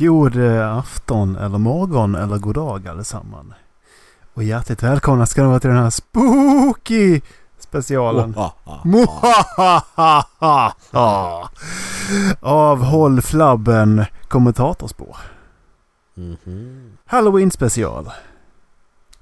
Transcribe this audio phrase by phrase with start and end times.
[0.00, 3.52] God eh, afton eller morgon eller god dag allesammans.
[4.34, 7.20] Och hjärtligt välkomna ska ni vara till den här spooky
[7.58, 8.34] specialen.
[12.40, 15.16] Av Håll Flabben kommentatorspår.
[16.14, 16.92] Mhm.
[17.06, 18.10] Halloween special.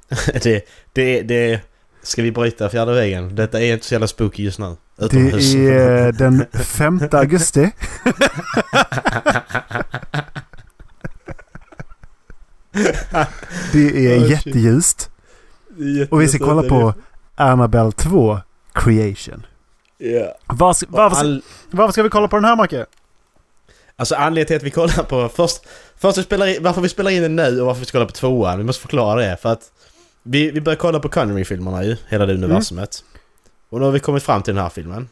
[0.42, 1.60] det, det, det...
[2.02, 3.34] Ska vi bryta fjärde väggen?
[3.34, 4.76] Detta är inte så jävla spooky just nu.
[4.96, 5.54] Det Utomhus.
[5.54, 7.70] är den 5 augusti.
[13.72, 14.30] Det är shit.
[14.30, 15.10] jätteljust.
[16.10, 16.94] Och vi ska kolla på
[17.34, 18.40] Annabelle 2
[18.72, 19.46] Creation.
[19.98, 20.34] Ja.
[20.46, 22.86] Var, varför, ska- All, varför ska vi kolla på den här Macke?
[23.96, 25.28] alltså anledningen till att vi kollar på...
[25.28, 25.60] Först,
[25.96, 28.06] först vi spelar in, varför vi spelar in den nu och varför vi ska kolla
[28.06, 28.58] på tvåan.
[28.58, 29.36] Vi måste förklara det.
[29.42, 29.72] För att
[30.22, 31.96] vi, vi börjar kolla på Connery-filmerna ju.
[32.08, 33.04] Hela det universumet.
[33.70, 35.08] Och nu har vi kommit fram till den här filmen.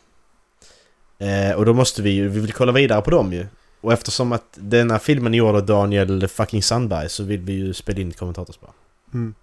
[1.19, 2.29] Eh, och då måste vi ju...
[2.29, 3.47] Vi vill kolla vidare på dem ju.
[3.87, 7.75] Och eftersom att denna filmen är gjord av Daniel fucking Sandberg så vill vi ju
[7.75, 8.71] spela in kommentatorspår.
[9.15, 9.35] Mm.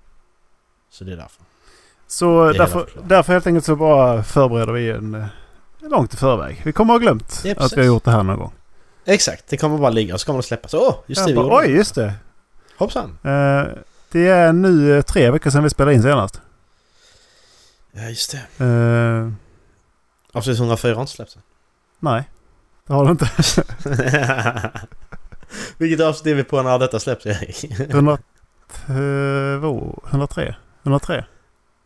[0.89, 1.43] Så det är därför.
[2.07, 5.25] Så är därför, därför helt enkelt så bara förbereder vi en eh,
[5.79, 6.61] långt i förväg.
[6.65, 8.53] Vi kommer ha glömt Ja, att vi har gjort det här någon gång.
[9.05, 10.73] Exakt, det kommer bara ligga och så kommer det släppas.
[10.73, 11.73] Åh, just det, Ja, vi bara, oj, det.
[11.73, 12.13] just det.
[12.77, 13.17] Hoppsan.
[13.23, 13.63] Eh,
[14.11, 16.41] det är nu eh, tre veckor sedan vi spelade in senast.
[17.91, 18.65] Ja, just det.
[18.65, 19.31] Eh,
[20.37, 21.37] Avsnitt 104 har inte släppts
[21.99, 22.23] nej,
[22.87, 23.29] det har du inte.
[25.77, 27.79] Vilket avsnitt är vi på när detta släpps, Erik?
[27.79, 28.17] 100,
[28.87, 29.63] eh,
[30.09, 30.55] 103?
[30.83, 31.25] 103?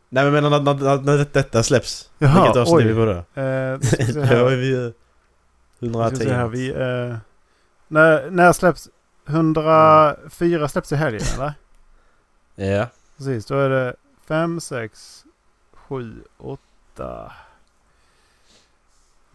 [0.09, 2.09] Nej men menar när, när, när det- detta släpps.
[2.17, 2.95] Jaha, Vilket avsnitt är vi oj.
[2.95, 3.41] på då?
[3.41, 3.79] Eh,
[4.41, 4.93] då är vi ju
[5.79, 6.49] Vi ska se här, 110.
[6.57, 7.17] vi, eh,
[7.87, 8.89] när, när släpps
[9.27, 11.53] 104 släpps i helgen eller?
[12.75, 12.87] Ja.
[13.17, 13.95] Precis, då är det
[14.27, 15.23] 5, 6,
[15.73, 17.31] 7, 8,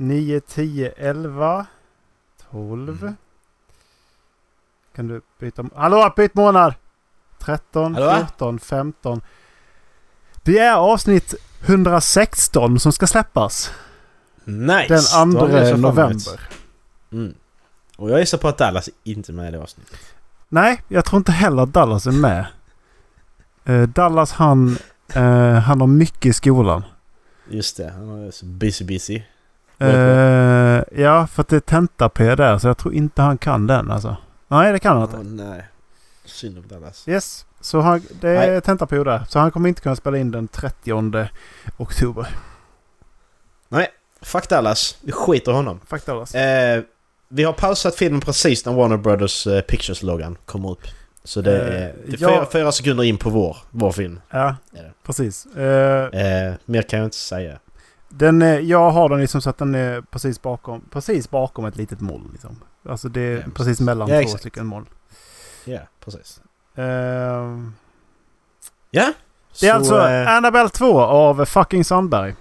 [0.03, 1.67] 9, 10, 11,
[2.51, 3.03] 12.
[3.03, 3.17] Mm.
[4.97, 5.65] Kan du byta...
[5.75, 6.75] Hallå, byt månad!
[7.39, 8.17] 13, Hallå?
[8.17, 9.21] 14, 15.
[10.43, 13.71] Det är avsnitt 116 som ska släppas.
[14.45, 15.11] Nice!
[15.19, 15.83] Den Då har vi 2 det så framåt.
[15.83, 16.41] november.
[17.13, 17.35] Mm.
[17.97, 20.01] Och jag gissar på att Dallas är inte med i det avsnittet.
[20.49, 22.47] Nej, jag tror inte heller att Dallas är med.
[23.65, 24.77] Eh, Dallas han,
[25.15, 26.83] eh, han har mycket i skolan.
[27.49, 29.23] Just det, han är så busy busy.
[29.83, 33.91] Eh, ja, för att det är tenta-P där så jag tror inte han kan den
[33.91, 34.17] alltså.
[34.49, 35.45] Nej, det kan han inte.
[35.45, 35.67] nej.
[36.25, 37.09] Synd om Dallas.
[37.09, 38.61] Yes, så han, det är Nej.
[38.61, 39.25] tenta-P där.
[39.29, 41.29] Så han kommer inte kunna spela in den 30
[41.77, 42.29] oktober.
[44.23, 44.99] Fuck Dallas.
[45.01, 45.81] Vi skiter honom.
[45.87, 46.35] Fuck Dallas.
[46.35, 46.83] Eh,
[47.29, 50.83] vi har pausat filmen precis när Warner Brothers eh, Pictures-loggan kommer upp.
[51.25, 52.29] Så det är, det är ja.
[52.29, 54.21] fyra, fyra sekunder in på vår, vår film.
[54.31, 54.57] Ja,
[55.03, 55.47] precis.
[56.65, 57.59] Mer kan jag inte säga.
[58.13, 61.77] Den, är- jag har den liksom så att den är precis bakom, precis bakom ett
[61.77, 62.29] litet moln.
[62.33, 62.57] Liksom.
[62.89, 63.81] Alltså det är Ja, precis precis.
[63.81, 64.41] mellan Ja, två exakt.
[64.41, 64.87] stycken moln.
[65.65, 66.41] Ja, precis.
[66.75, 66.85] Eh,
[68.91, 69.13] Ja!
[69.61, 72.35] Det är Så, alltså eh, Annabelle 2 av fucking Sandberg.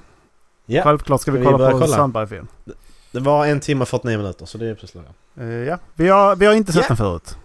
[0.66, 1.96] Ja, Självklart ska vi kolla på kolla?
[1.96, 2.48] Sandberg-film.
[3.12, 5.14] det var en timme och 49 minuter så det är precis lagom.
[5.40, 6.88] Eh, ja, vi har, vi har inte sett Ja.
[6.88, 7.38] den förut.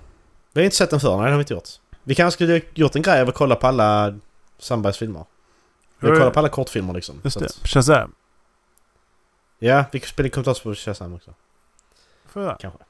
[0.53, 1.69] Vi har inte sett den förr, nej det har vi inte gjort.
[2.05, 4.15] Vi kanske skulle gjort en grej av att kolla på alla
[4.59, 5.25] Sandbergs filmer.
[6.03, 7.21] Eh, kollar på alla kortfilmer liksom.
[7.25, 7.45] Just det.
[7.47, 8.15] att- Shazam.
[9.59, 11.35] Ja, vi kan spela in kommentarer på Shazam också.
[12.29, 12.61] Får jag?
[12.61, 12.81] Kanske.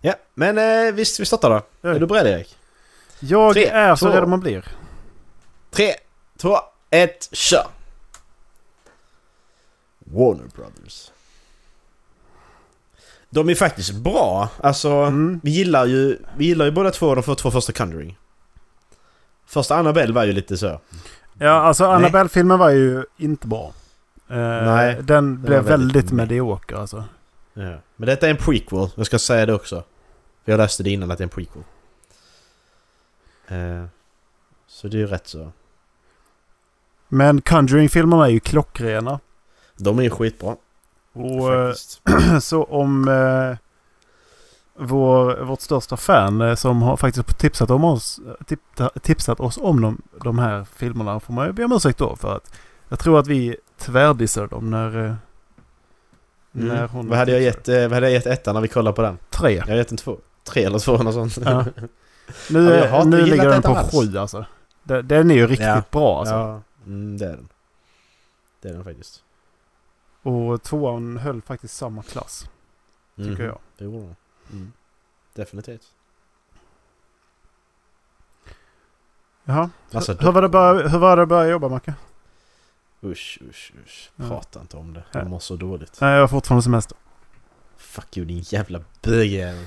[0.00, 1.62] Ja, men eh, visst, vi startar då.
[1.80, 1.94] Ja.
[1.94, 2.56] Är du beredd Erik?
[3.20, 4.14] Jag Tre, är så två.
[4.14, 4.64] redo man blir.
[5.70, 5.94] Tre,
[6.36, 6.58] två,
[6.90, 7.66] ett, kör!
[9.98, 11.10] Warner Brothers.
[13.30, 14.48] De är faktiskt bra.
[14.62, 15.40] Alltså, Mm.
[15.42, 18.18] vi gillar ju, vi gillar ju båda två de två första Conjuring.
[19.46, 20.80] Första Annabelle var ju lite så.
[21.38, 21.84] Ja, alltså.
[21.84, 23.72] Annabelle-filmen var ju inte bra.
[24.28, 27.04] Eh, Nej, Den blev var väldigt, väldigt- medioker alltså.
[27.54, 27.76] Ja.
[27.96, 29.84] Men detta är en prequel, jag ska säga det också.
[30.44, 31.62] För jag läste det innan att det är en prequel.
[33.48, 33.84] Eh,
[34.66, 35.52] så det är ju rätt så.
[37.08, 39.20] Men Conjuring-filmerna är ju klockrena.
[39.76, 40.56] De är ju skitbra.
[41.12, 42.00] Och eh, faktiskt.
[42.40, 43.56] så om eh,
[44.78, 48.20] vår, vårt största fan eh, som har faktiskt tipsat, om oss,
[49.02, 52.36] tipsat oss om de, de här filmerna får man ju be om ursäkt då för
[52.36, 52.54] att
[52.88, 55.14] jag tror att vi tvärdissade dem när, eh,
[56.52, 56.88] när Mm.
[56.88, 59.02] hon Vad hade jag gett, eh, vad hade jag gett ettan när vi kollade på
[59.02, 59.18] den?
[59.30, 59.54] Tre.
[59.54, 60.18] Jag har gett en två.
[60.44, 61.38] Tre eller två eller sånt.
[61.44, 61.64] Ja.
[62.50, 63.90] Nu, Ja, nu ligger den på alls.
[63.92, 64.44] sju alltså.
[64.82, 65.82] Den, är ju riktigt Ja.
[65.90, 66.34] bra alltså.
[66.34, 67.48] Ja, mm, det är den.
[68.62, 69.22] Det är den faktiskt.
[70.22, 72.50] Och tvåan höll faktiskt samma klass.
[73.16, 73.44] Tycker Mhm.
[73.44, 73.58] jag.
[73.78, 74.16] Det gjorde den.
[74.52, 74.72] Mm.
[75.34, 75.94] Definitivt.
[79.44, 79.70] Jaha.
[79.92, 81.94] Alltså, hur, var det börja, hur var det att börja jobba Macke?
[83.02, 84.10] Usch, usch, usch.
[84.16, 84.28] Ja.
[84.28, 85.04] Prata inte om det.
[85.12, 85.18] Ja.
[85.18, 86.00] Jag mår så dåligt.
[86.00, 86.96] Nej, jag har fortfarande semester.
[87.76, 89.66] Fuck you din jävla bögjävel.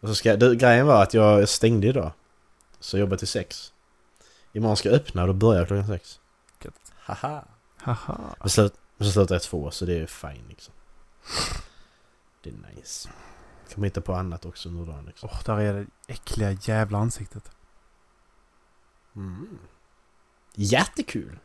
[0.00, 2.12] Och så ska du, grejen var att jag stängde idag.
[2.80, 3.72] Så jag jobbar till sex.
[4.52, 6.20] Imorgon ska jag öppna och då börjar jag klockan sex.
[6.64, 6.92] Gött.
[6.94, 7.44] Haha.
[7.76, 8.18] Haha.
[8.38, 8.70] Men så
[9.12, 10.74] slutar jag två så det är fine liksom.
[12.44, 13.08] Det är nice.
[13.68, 15.28] Kan man hitta på annat också under dagen liksom.
[15.32, 17.50] Åh, där är det äckliga jävla ansiktet.
[19.16, 19.58] Mm.
[20.54, 21.38] Jättekul!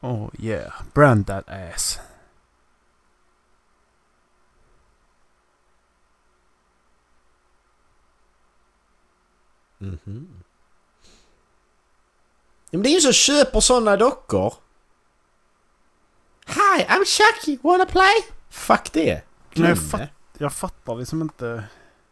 [0.00, 0.72] Oh yeah.
[0.94, 2.00] Brand that ass.
[9.78, 10.42] Mhm.
[12.70, 14.54] Ja, men det är ju som köper såna dockor.
[16.48, 18.14] Hi, I'm Chucky, wanna play?
[18.50, 19.22] Fuck det!
[19.50, 20.00] Glöm fuck.
[20.00, 20.08] det.
[20.38, 21.64] Jag fattar liksom inte.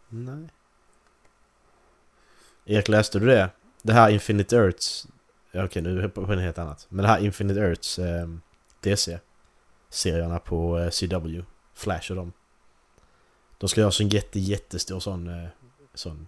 [0.09, 0.49] Nej.
[2.65, 3.51] Erik, läste du det?
[3.83, 5.07] Det här Infinite Earths...
[5.53, 6.87] Ja, okej, nu är jag på något helt annat.
[6.89, 8.29] Men det här Infinite Earths eh,
[8.81, 9.19] DC.
[9.89, 11.43] Serierna på eh, CW.
[11.75, 12.33] Flash och dem.
[13.59, 15.49] De ska göra så en jätte, jättestor sån, eh,
[15.95, 16.27] sån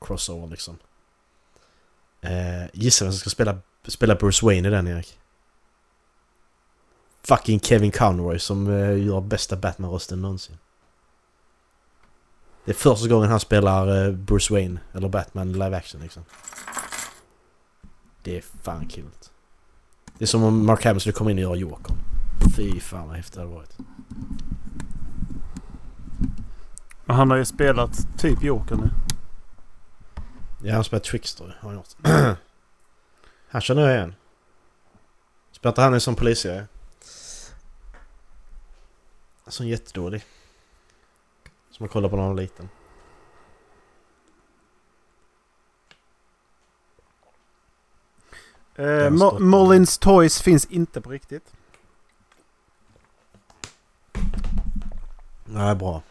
[0.00, 0.78] crossover liksom.
[2.20, 5.17] Eh, gissa vem som ska spela, spela Bruce Wayne i den Erik?
[7.22, 10.58] Fucking Kevin Conroy som eh, gör bästa Batman-rösten någonsin.
[12.64, 16.24] Det är första gången han spelar eh, Bruce Wayne, eller Batman live action liksom.
[18.22, 19.04] Det är fan kul.
[20.18, 21.94] Det är som om Mark Hamill skulle komma in och göra Joker.
[22.56, 23.76] Fy fan vad häftigt det hade varit.
[27.04, 28.90] Men han har ju spelat typ Joker nu.
[30.62, 31.88] Ja, han spelar Trickster har han gjort.
[33.48, 34.14] han känner jag igen.
[35.52, 36.66] Spelar inte han en sån polisserie?
[39.48, 40.24] Sån jättedålig.
[41.70, 42.68] Som man kollar på när man var liten.
[48.76, 51.52] Eh, Mo- Mullins Toys finns inte på riktigt.
[55.44, 56.02] Nej, bra.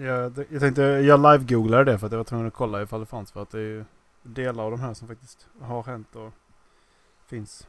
[0.00, 3.06] Jag, jag tänkte jag live-googlade det för att jag var tvungen att kolla ifall det
[3.06, 3.32] fanns.
[3.32, 3.84] För att det är ju
[4.22, 6.32] delar av de här som faktiskt har hänt och
[7.26, 7.68] finns.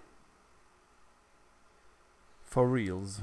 [2.46, 3.22] For reals.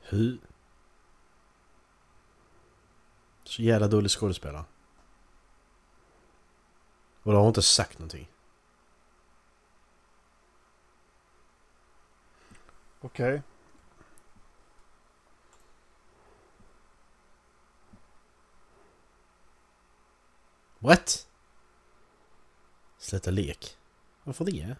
[0.00, 0.38] Hur?
[3.44, 4.64] Så jävla dålig skådespelare.
[7.28, 8.28] Och då har inte sagt någonting.
[13.00, 13.42] Okej.
[20.78, 21.28] What?
[22.98, 23.78] Sluta lek.
[24.24, 24.76] Varför det?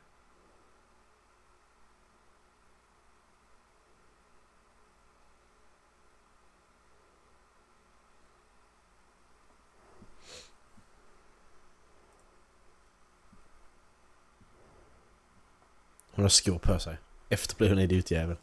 [16.18, 16.98] Hon har skor på sig.
[17.28, 18.36] Efterbliven idiotjävel.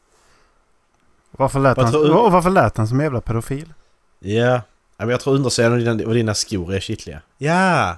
[1.31, 3.74] Varför lät, han, tror och varför lät han som jävla pedofil?
[4.19, 4.62] Ja.
[4.98, 7.22] Men jag tror undersidan av dina, dina skor är kittliga.
[7.38, 7.98] Ja!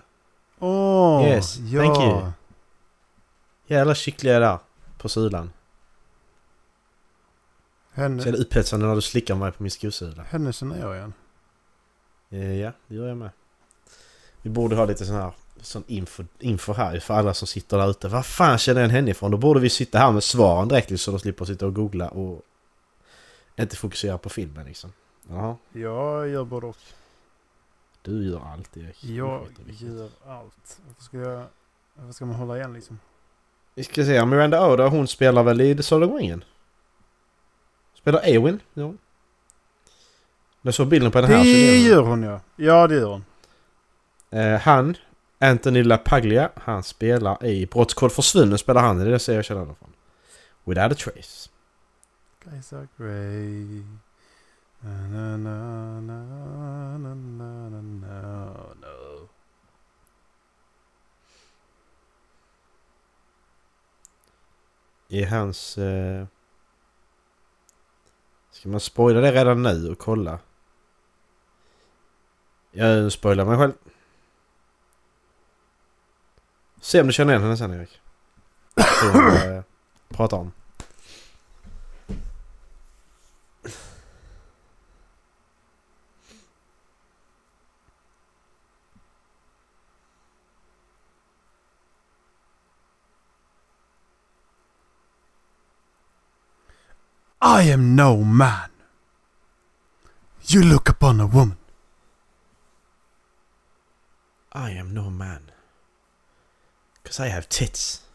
[0.59, 1.27] Åh!
[1.27, 1.81] Yes, ja.
[1.83, 2.31] thank you.
[3.67, 4.57] Jävla kittliga där.
[4.97, 5.51] På sulan.
[7.95, 10.23] Så är Henne, det upphetsande när du slickar mig på min skosula.
[10.23, 11.13] henne känner jag igen.
[12.29, 13.29] Eh, Ja, det gör jag med.
[14.41, 17.89] Vi borde ha lite sån här sån info, info här för alla som sitter där
[17.89, 18.07] ute.
[18.07, 19.31] Vad fan känner jag henne ifrån?
[19.31, 22.41] Då borde vi sitta här med svaren direkt så de slipper sitta och googla och
[23.55, 24.93] inte fokusera på filmen liksom.
[25.29, 26.77] Jaha, Jag gör både och.
[28.01, 29.03] du gör allt Erik.
[29.03, 30.79] Jag gör allt.
[30.87, 31.45] Varför ska, jag,
[31.95, 32.99] varför ska man hålla igen liksom?
[33.75, 36.43] Vi ska se, Miranda Oda hon spelar väl i The om ringen?
[37.93, 38.59] Spelar Eowyn?
[38.73, 38.93] Ja.
[40.61, 41.43] Jag såg bilden på den här.
[41.43, 42.39] Det gör hon ja.
[42.55, 43.25] Ja det gör hon.
[44.29, 44.97] Eh, han,
[45.39, 49.05] Anthony LaPaglia, han spelar i Brottskod Försvunnen spelar han i.
[49.05, 49.93] Det ser jag känner honom från.
[50.63, 51.49] Without a trace.
[52.43, 53.83] Guys are grey.
[54.79, 58.45] Na, na, na, na, na, na, na,
[58.81, 59.29] no.
[65.07, 65.77] I hans...
[65.77, 66.25] Eh...
[68.51, 70.39] Ska man spoila det redan nu och kolla?
[72.71, 73.73] Jag spoilar mig själv.
[76.87, 78.01] Se om du känner igen henne sen Erik.
[78.75, 79.07] Se
[79.55, 79.63] eh,
[80.09, 80.51] pratar om.
[97.41, 98.69] I am no man.
[100.47, 101.57] You look upon a woman.
[104.55, 105.51] I am no man.
[107.07, 108.05] Cause I have tits.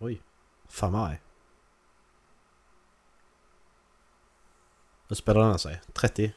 [0.00, 0.22] Oj.
[0.68, 1.20] Fan arg.
[5.08, 5.80] Hur spelar den sig?
[5.92, 6.32] 30?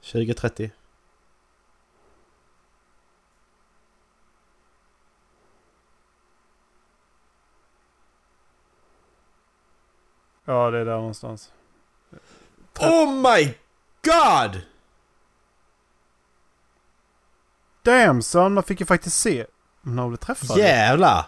[0.00, 0.70] 20-30?
[10.44, 11.52] Ja, det är där någonstans.
[12.80, 13.54] Oh my
[14.02, 14.75] god!
[17.86, 19.46] Damn son, man fick ju faktiskt se
[19.82, 20.58] när hon blev träffad.
[20.58, 21.26] Jävlar!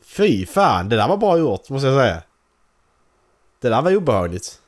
[0.00, 2.22] Fy fan, det där var bra gjort måste jag säga.
[3.60, 4.62] Det där var obehagligt.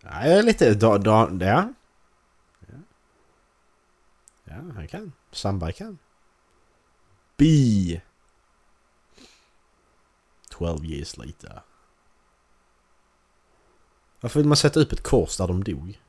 [0.00, 0.74] Ja, jag är lite...
[0.74, 1.72] Da, da, ja.
[2.60, 2.74] Ja,
[4.44, 5.12] ja han kan.
[5.32, 5.98] Sandberg kan.
[7.36, 7.44] B.
[10.50, 11.62] 12 years later.
[14.20, 16.00] Varför vill man sätta upp ett kors där de dog?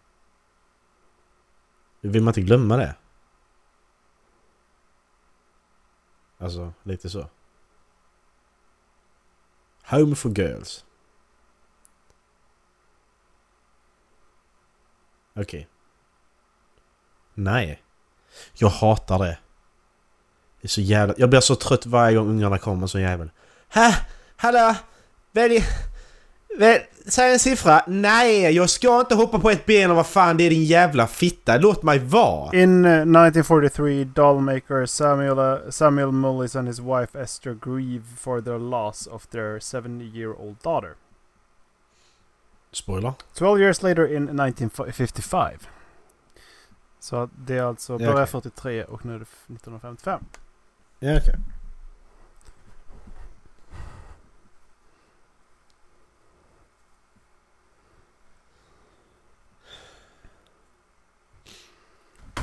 [2.01, 2.95] Vill man inte glömma det?
[6.37, 7.29] Alltså, lite så.
[9.83, 10.85] Home for girls.
[15.33, 15.43] Okej.
[15.43, 15.65] Okay.
[17.33, 17.83] Nej.
[18.53, 19.39] Jag hatar det.
[20.61, 21.13] Det är så jävla...
[21.17, 23.31] Jag blir så trött varje gång ungarna kommer så jävel.
[23.67, 24.07] Hä?
[24.35, 24.75] Hallå?
[25.31, 25.63] Välj...
[27.05, 27.83] Säg en siffra.
[27.87, 31.07] Nej, jag ska inte hoppa på ett ben och vad fan det är din jävla
[31.07, 31.57] fitta.
[31.57, 32.57] Låt mig vara.
[32.57, 38.59] In uh, 1943, dollmaker Samuel, uh, Samuel Mullis and his wife Esther grieve for their
[38.59, 40.95] loss of their seven-year-old daughter.
[42.71, 43.13] Spoiler.
[43.33, 45.51] 12 years later in 1955.
[46.99, 48.25] Så det är alltså börjar okay.
[48.25, 50.23] 43 och nu är det 1955.
[50.99, 51.17] Ja, okej.
[51.17, 51.35] Okay.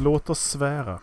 [0.01, 1.01] Låt oss svära.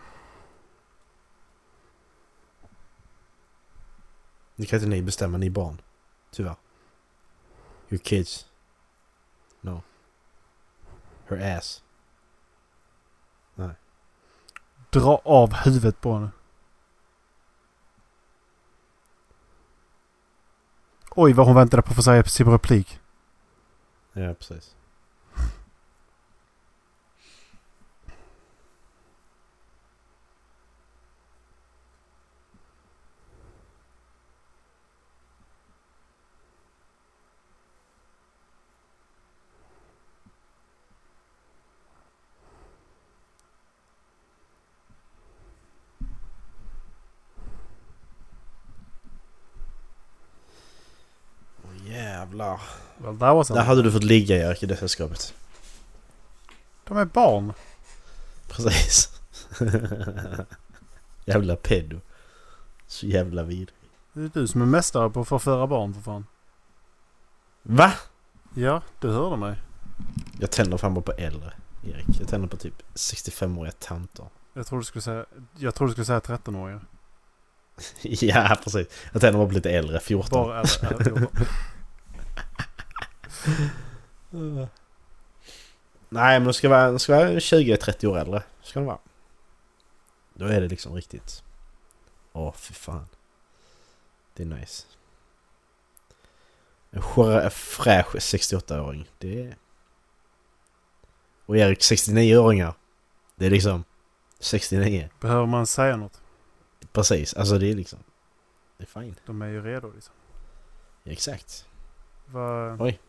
[4.56, 5.82] Det kan inte ni bestämma, ni barn.
[6.30, 6.56] Tyvärr.
[7.88, 8.46] Your kids.
[9.60, 9.82] No.
[11.28, 11.82] Her ass.
[13.54, 13.74] Nej.
[14.90, 16.30] Dra av huvudet på henne.
[21.10, 23.00] Oj, vad hon väntade på att få säga sin replik.
[24.12, 24.75] Ja, precis.
[52.36, 52.60] Jävlar.
[52.98, 55.34] Well, Där hade du fått ligga Erik i det sällskapet.
[56.84, 57.52] De är barn.
[58.48, 59.20] Precis.
[61.24, 62.00] jävla pedo.
[62.86, 63.72] Så jävla vid.
[64.12, 66.26] Det är du som är mästare på att förföra barn för fan.
[67.62, 67.92] Va?
[68.54, 69.56] Ja, du hörde mig.
[70.40, 71.52] Jag tänder fan bara på äldre,
[71.84, 72.20] Erik.
[72.20, 74.26] Jag tänder på typ 65-åriga tanter.
[74.54, 75.24] Jag tror du skulle säga,
[75.56, 76.80] jag tror du skulle säga 13-åringar.
[78.02, 78.86] ja, precis.
[79.12, 80.46] Jag tänder bara på lite äldre, 14.
[80.46, 81.46] Bara äldre, äldre 14.
[86.08, 88.42] Nej men de ska vara, ska vara 20-30 år äldre.
[88.62, 88.98] Ska de vara.
[90.34, 91.42] Då är det liksom riktigt...
[92.32, 93.06] Åh fy fan.
[94.34, 94.86] Det är nice.
[96.90, 97.02] En
[97.50, 99.10] fräsch 68-åring.
[99.18, 99.56] Det är...
[101.46, 102.74] Och Erik 69-åringar.
[103.34, 103.84] Det är liksom...
[104.40, 105.08] 69.
[105.20, 106.20] Behöver man säga något?
[106.92, 107.98] Precis, alltså det är liksom...
[108.76, 109.20] Det är fint.
[109.26, 110.14] De är ju redo liksom.
[111.04, 111.66] exakt.
[112.26, 112.76] Va...
[112.80, 113.00] Oj.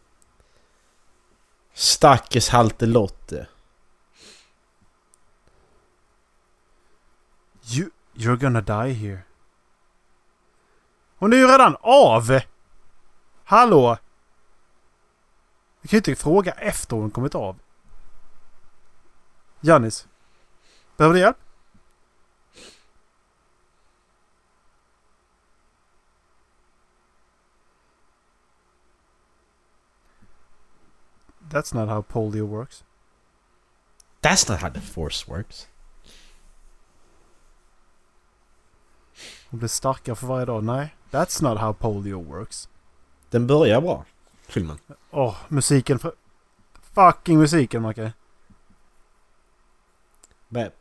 [1.77, 3.47] Stackars halte Lotte.
[7.61, 9.19] You, you're gonna die here.
[11.17, 12.39] Hon är ju redan av!
[13.43, 13.97] Hallå!
[15.81, 17.59] Du kan ju inte fråga efter hon kommit av.
[19.61, 20.07] Janis.
[20.97, 21.37] Behöver du hjälp?
[31.49, 32.83] That's not how polio works.
[34.21, 35.67] That's not how the force works.
[39.49, 40.63] Hon blir starkare för varje dag.
[40.63, 42.69] Nej, that's not how polio works.
[43.29, 44.05] Den börjar bra,
[44.47, 44.77] filmen.
[45.11, 45.99] Åh, oh, musiken.
[45.99, 46.11] För...
[46.93, 48.13] Fucking musiken, Macke.
[50.49, 50.71] Jag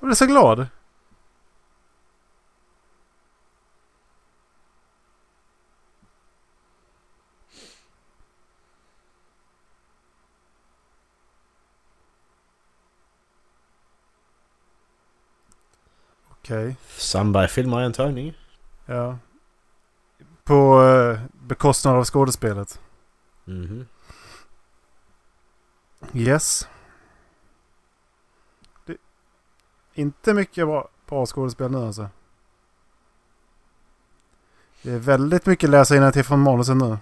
[0.00, 0.66] blev så glad.
[16.44, 16.76] Okej.
[16.96, 18.34] Sandberg filmar en tagning.
[18.86, 19.18] Ja.
[20.44, 22.80] På eh, bekostnad av skådespelet.
[23.44, 23.86] Mhm.
[26.12, 26.68] Yes.
[28.86, 28.96] Det,
[29.94, 32.08] inte mycket bra, bra skådespel nu alltså.
[34.82, 36.98] Det är väldigt mycket läsa till från manusen nu.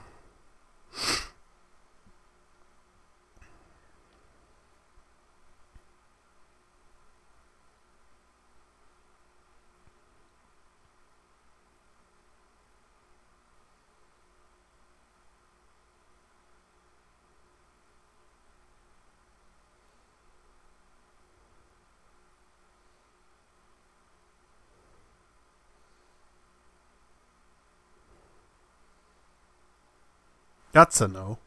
[30.73, 31.38] That's a no.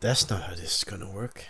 [0.00, 1.44] That's not how this is gonna work.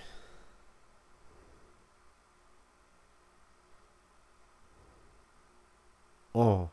[6.35, 6.71] Oh.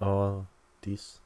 [0.00, 0.46] Ja,
[0.82, 1.19] this.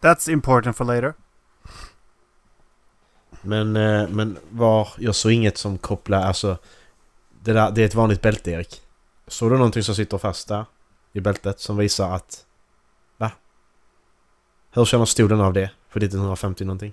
[0.00, 1.14] That's important for later.
[3.42, 6.58] Men, eh, men var, jag såg inget som kopplar, alltså...
[7.42, 8.82] Det, där, det är ett vanligt bälte Erik.
[9.26, 10.64] Såg du någonting som sitter fast där?
[11.12, 12.46] I bältet som visar att...
[13.16, 13.30] Va?
[14.70, 15.70] Hur känner stolen av det?
[15.88, 16.92] För 1950 någonting?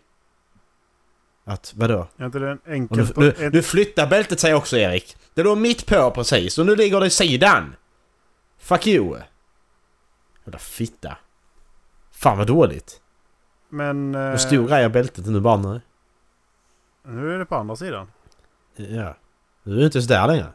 [1.46, 2.08] Att, vadå?
[2.18, 2.98] Är inte det enkel...
[2.98, 5.18] nu, nu, en- nu flyttar bältet sig också Erik.
[5.34, 7.76] Det låg mitt på precis och nu ligger det i sidan.
[8.58, 9.20] Fuck you.
[10.46, 11.18] Jävla fitta.
[12.12, 13.02] Fan vad dåligt.
[13.70, 14.16] Men...
[14.16, 15.82] Hur Eh, stor är bältet nu bara nu?
[17.04, 18.12] nu är det på andra sidan.
[18.76, 19.16] Ja.
[19.64, 20.48] Nu är du inte ens där längre.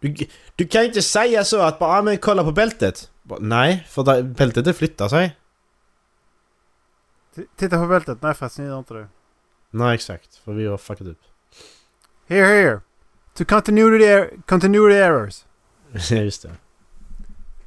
[0.00, 0.14] Du,
[0.56, 3.10] du kan inte säga så att bara ah, men kolla på bältet.
[3.40, 5.36] Nej, för där, bältet det flyttar sig.
[7.36, 8.22] T- Titta på bältet.
[8.22, 9.08] Nej förresten, gör inte det.
[9.70, 11.18] Nej exakt, för vi har fuckat upp.
[12.26, 12.80] Here, here.
[13.34, 15.44] To continuity, er- continuity errors.
[16.10, 16.50] Ja just det.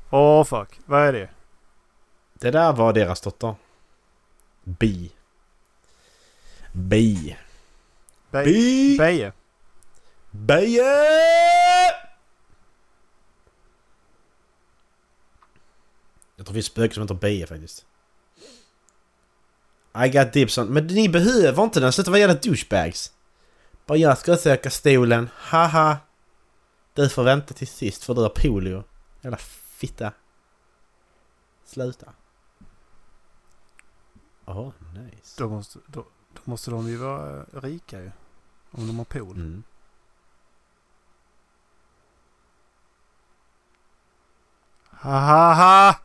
[0.09, 0.79] Åh fuck.
[0.85, 1.29] Vad är det?
[2.43, 3.55] Det där var deras dotter.
[4.63, 5.11] Bi.
[6.73, 7.37] Bi.
[8.31, 8.97] Bi.
[8.97, 9.33] Beje.
[10.31, 10.83] Beje!
[16.35, 17.85] Jag tror det finns spöken som heter Beje faktiskt.
[20.05, 20.67] I got dips on...
[20.67, 23.13] Men ni behöver inte den, sluta vara jävla douchebags.
[23.85, 25.97] Bara jag ska söka stolen, haha.
[26.93, 28.83] Du får vänta till sist för du har polio.
[29.21, 30.13] Jävla fitta.
[31.65, 32.13] Sluta.
[34.53, 35.43] Oh, nice.
[35.43, 38.11] Då måste, då, då måste de ju vara eh, rika ju.
[38.71, 39.35] Om de har pool.
[39.35, 39.63] Mm.
[44.89, 45.99] Ha ha ha!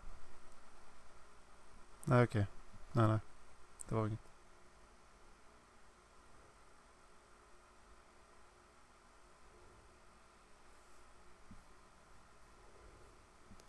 [2.04, 2.46] Nej okej.
[2.92, 3.18] Nej nej.
[3.88, 4.20] Det var inget.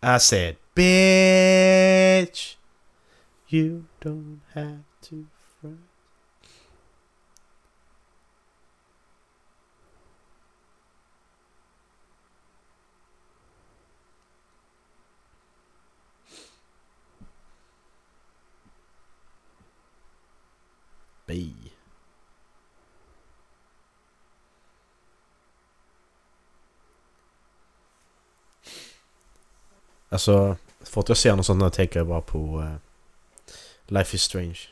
[0.02, 2.56] I said, bitch,
[3.50, 5.26] you don't have to
[5.60, 5.72] fret.
[21.26, 21.54] B.
[30.08, 32.89] Alltså, så fort jag ser något sånt här tänker jag bara på eh,
[33.92, 34.68] Life is Strange.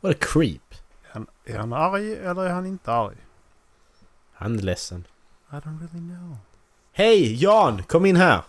[0.00, 0.74] What a creep.
[1.02, 3.16] Är han, är han arg eller är han inte arg?
[4.32, 5.06] Han är ledsen.
[5.50, 6.36] I don't really know.
[6.92, 7.82] Hej Jan!
[7.82, 8.42] Kom in här!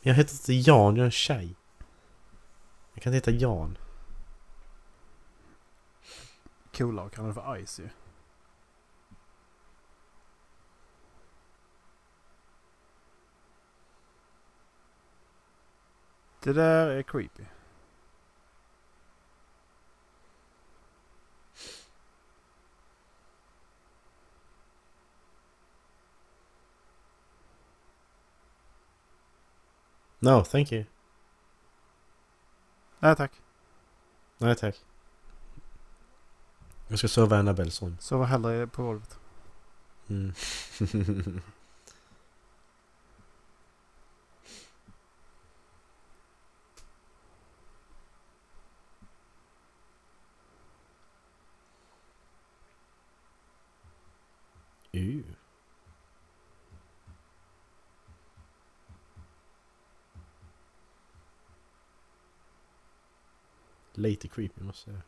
[0.00, 1.54] Jag heter inte Jan, jag är en tjej.
[2.94, 3.78] Jag kan inte heta Jan.
[6.76, 7.88] Coolare kalla det för Ice ju.
[16.42, 17.44] Det där är creepy.
[30.20, 30.84] No, thank you.
[32.98, 33.32] Nej tack.
[34.38, 34.84] Nej tack.
[36.88, 37.96] Jag ska sova i Annabelle son.
[38.00, 39.18] Sova hellre på golvet.
[40.08, 40.32] Mm.
[63.98, 65.02] Lite creepy måste jag säga.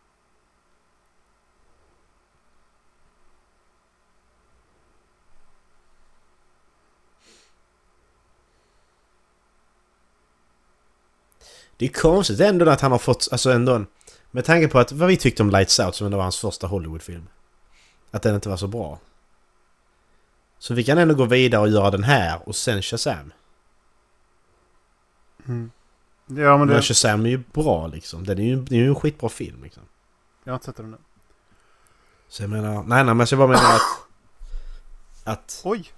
[11.77, 13.87] Det är konstigt ändå att han har fått, alltså ändå en,
[14.31, 16.67] Med tanke på att vad vi tyckte om Lights Out som ändå var hans första
[16.67, 17.29] Hollywoodfilm.
[18.11, 18.99] Att den inte var så bra.
[20.59, 23.33] Så vi kan ändå gå vidare och göra den här och sen Shazam.
[25.47, 25.71] Mm.
[26.37, 26.83] Ja men Men det...
[26.83, 28.25] Shazam är ju bra liksom.
[28.25, 29.83] Den är ju, det är ju en skitbra film liksom.
[30.45, 30.97] Jag har inte sett den nu.
[32.29, 33.83] Så jag menar, nej nej men så jag bara menar att...
[35.25, 35.61] Att...
[35.65, 35.93] Oj!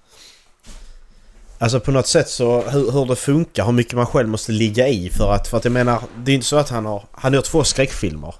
[1.58, 4.88] Alltså på något sätt så hur, hur det funkar, hur mycket man själv måste ligga
[4.88, 5.48] i för att...
[5.48, 7.04] För att jag menar, det är inte så att han har...
[7.12, 8.34] Han har gjort två skräckfilmer.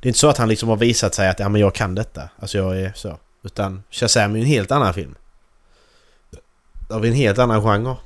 [0.00, 1.94] Det är inte så att han liksom har visat sig att ja men jag kan
[1.94, 2.28] detta.
[2.38, 3.18] Alltså jag är så.
[3.42, 5.14] Utan Shazam är ju en helt annan film.
[6.90, 7.96] Av en helt annan genre.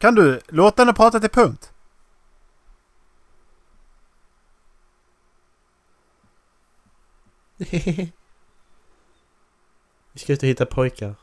[0.00, 1.72] Kan du låta henne prata till punkt?
[10.12, 11.14] Vi ska ut och hitta pojkar.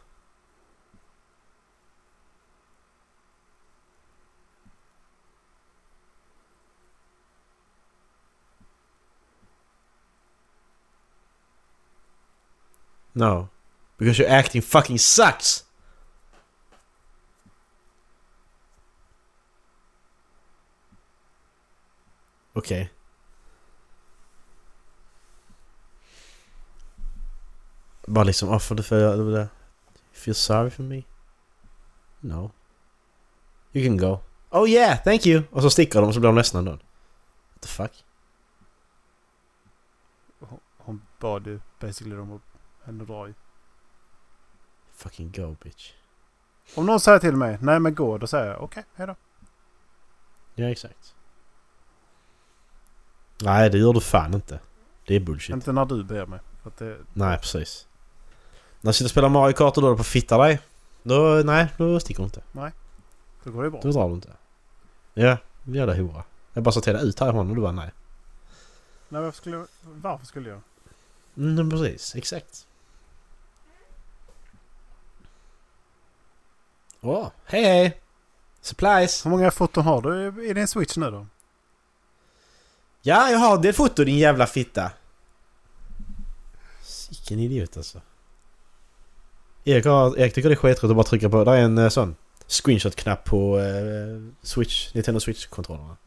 [13.13, 13.49] No.
[13.97, 15.66] Because your acting fucking sucks!
[22.57, 22.93] Okej.
[28.07, 29.49] Bara liksom, du får göra det?
[30.11, 31.03] Feel sorry for me?
[32.19, 32.51] No.
[33.71, 34.19] You can go.
[34.49, 35.43] Oh yeah, thank you!
[35.51, 36.71] Och så sticker de och så blir de ledsna då.
[36.71, 36.81] What
[37.61, 38.03] the fuck?
[40.77, 42.41] Hon- bad ju basically dem att
[42.85, 43.33] henne dra i.
[44.91, 45.93] Fucking go bitch.
[46.75, 49.15] Om någon säger till mig nej men gå då säger jag okej hejdå.
[50.55, 51.16] Ja exakt.
[53.41, 54.59] Nej det gör du fan inte.
[55.07, 55.53] Det är bullshit.
[55.53, 56.39] Inte när du ber mig.
[56.77, 57.87] Det, Nej precis.
[58.81, 60.59] När du sitter och spelar Mario Kart och då är du på fitta dig.
[61.03, 62.41] Då, nej, då sticker du inte.
[63.43, 63.79] då går det bra.
[63.83, 64.29] Då drar du inte.
[65.13, 66.23] Ja, jävla hora.
[66.53, 67.91] Jag bara sa till dig ut härifrån och du bara nej.
[69.09, 70.61] Nej, varför skulle, jag- varför skulle jag?
[71.37, 72.67] Mm, precis, exakt.
[77.01, 78.01] Åh, hej hej!
[78.61, 79.25] Supplies!
[79.25, 81.27] Hur många foton har du i din switch nu då?
[83.01, 84.91] Ja, jag har det foto din jävla fitta!
[87.09, 88.01] Vilken idiot alltså.
[89.63, 91.43] Erik, har, Erik tycker det är skitroligt att bara trycka på...
[91.43, 92.15] Där är en eh, sån
[92.47, 95.97] screenshot-knapp på eh, Switch, Nintendo Switch-kontrollerna.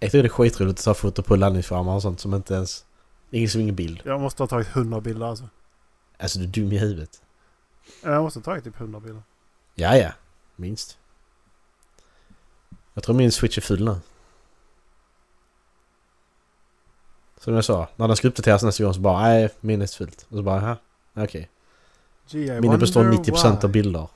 [0.00, 2.84] Erik tycker det är skitroligt att ta foto på laddningsskärmar och sånt som inte ens...
[3.30, 4.02] Ingen som ingen bild.
[4.04, 5.48] Jag måste ha tagit 100 bilder alltså.
[6.18, 7.22] Alltså du är dum i huvudet.
[8.02, 9.22] Jag måste ha tagit typ 100 bilder.
[9.74, 10.12] Ja, ja.
[10.56, 10.98] Minst.
[12.94, 13.96] Jag tror min switch är full nu.
[17.44, 20.00] Som jag sa, när den ska uppdateras nästa gång så bara nej, minnet.
[20.00, 20.76] Och så bara jaha,
[21.14, 21.48] okej.
[22.30, 23.58] I Minnet består wonder 90% why.
[23.64, 24.08] av bilder.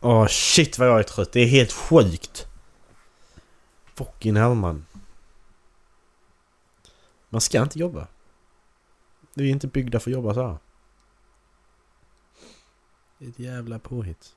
[0.01, 1.32] Åh shit vad jag är trött.
[1.32, 2.49] Det är helt sjukt.
[4.00, 4.86] Fucking hell man.
[7.30, 8.08] Man ska inte jobba.
[9.34, 10.58] Vi är inte byggda för att jobba så här.
[13.18, 14.36] Det är ett jävla påhitt.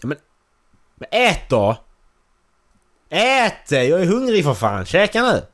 [0.00, 0.18] Ja men...
[0.94, 1.76] Men ät då!
[3.08, 3.84] Ät det!
[3.84, 4.84] Jag är hungrig för fan!
[4.84, 5.46] Käka nu!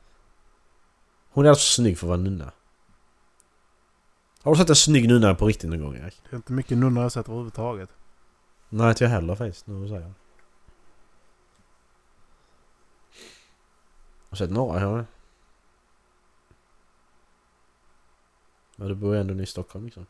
[1.29, 2.51] Hon är alltså snygg för att vara nunna.
[4.41, 6.21] Har du sett en snygg nunna på riktigt någon gång Erik?
[6.23, 7.89] Det är inte mycket nunnor jag sett överhuvudtaget.
[8.69, 10.13] Nej inte jag heller faktiskt, nu säger jag.
[14.29, 15.05] Har sett några här.
[18.75, 20.05] Men du bor ju ändå i Stockholm liksom.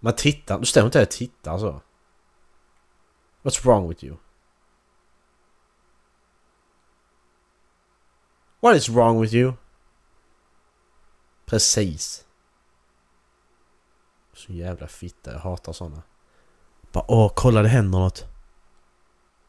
[0.00, 0.58] Man tittar...
[0.58, 1.80] Du står inte här och tittar så.
[3.42, 4.16] What's wrong with you?
[8.60, 9.52] What is wrong with you?
[11.44, 12.23] Precis.
[14.46, 16.02] Så jävla fitta, jag hatar såna.
[16.92, 18.24] Bara åh, kolla det händer något.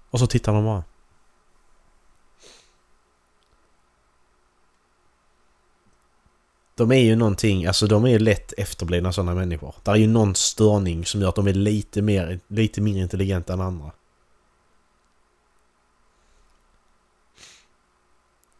[0.09, 0.83] Och så tittar de bara.
[6.75, 9.75] De är ju någonting, alltså de är lätt efterblivna sådana människor.
[9.83, 13.53] Det är ju någon störning som gör att de är lite, mer, lite mindre intelligenta
[13.53, 13.91] än andra.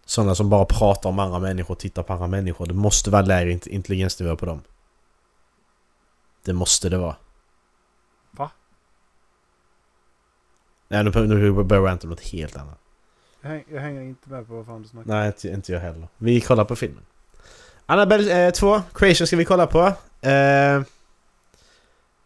[0.05, 2.65] Sådana som bara pratar om andra människor, tittar på andra människor.
[2.65, 4.61] Det måste vara lägre intelligensnivå på dem.
[6.45, 7.15] Det måste det vara.
[8.31, 8.51] Va?
[10.87, 12.79] Nej, nu, nu börjar jag ranta något helt annat.
[13.41, 15.79] Jag, häng, jag hänger inte med på vad fan du snackar Nej, inte, inte jag
[15.79, 16.07] heller.
[16.17, 17.05] Vi kollar på filmen.
[17.85, 19.93] Annabelle 2, eh, Creation ska vi kolla på.
[20.21, 20.81] Eh,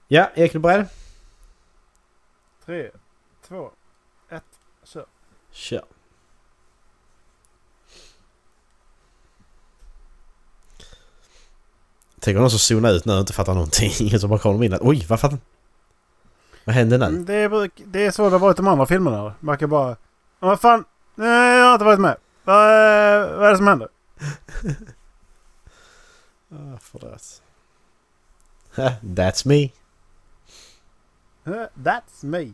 [0.08, 0.86] ja, Erik, du beredd?
[2.66, 2.92] Tre,
[3.48, 3.72] två,
[4.30, 4.44] ett,
[4.84, 5.06] kör.
[5.52, 5.84] Kör.
[12.20, 14.20] Tänk om någon som zonar ut nu och inte fattar någonting.
[14.20, 15.40] Så bara kommer in att oj, vad fan?
[16.66, 17.24] Vad händer nu?
[17.24, 19.34] Det är, det är så det har varit i de andra filmerna.
[19.40, 19.90] Man kan bara...
[19.90, 19.96] "Ja,
[20.48, 20.86] Vad fan?
[21.16, 22.18] Nej, jag har inte varit med.
[22.44, 22.56] Vad,
[23.38, 23.88] vad är det som händer?
[26.52, 27.42] Ah, förlåt.
[29.02, 29.64] That's me.
[31.56, 32.52] Eh, That's me.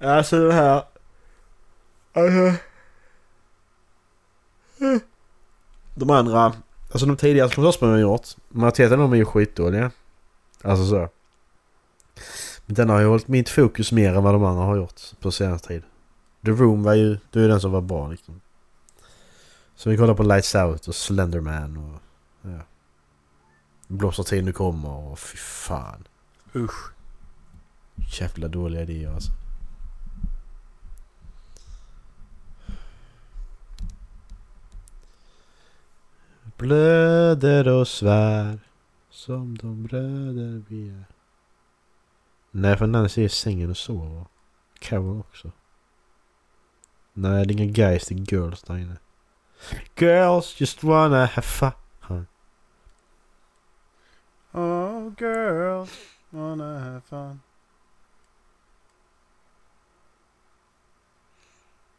[0.00, 0.84] Alltså den här...
[2.12, 2.58] Alltså...
[5.94, 6.52] De andra...
[6.90, 8.28] Alltså de tidigare Slottsspelen jag gjort.
[8.48, 9.90] Majoriteten av dem är ju skitdåliga.
[10.62, 11.08] Alltså så.
[12.66, 15.30] Men den har ju hållit mitt fokus mer än vad de andra har gjort på
[15.30, 15.82] senaste tid.
[16.44, 17.18] The Room var ju...
[17.30, 18.40] Det är den som var bra liksom.
[19.76, 22.00] Så vi kollar på Lights Out och Slenderman och...
[22.50, 22.60] Ja.
[23.86, 26.04] Blåsartid nu kommer och fy fan.
[26.54, 26.92] Usch.
[28.20, 29.32] Jävla dåliga idéer alltså.
[36.56, 38.58] Blöder och svär
[39.10, 41.04] som de bröder vi är.
[42.50, 44.24] Nej, för Nancy är i sängen och sover.
[44.78, 45.52] Carol också.
[47.12, 48.96] Nej, det är inga guys, det är girls där inne.
[49.96, 52.26] Girls just wanna have fun.
[54.52, 55.90] Oh girls
[56.30, 57.40] wanna have fun.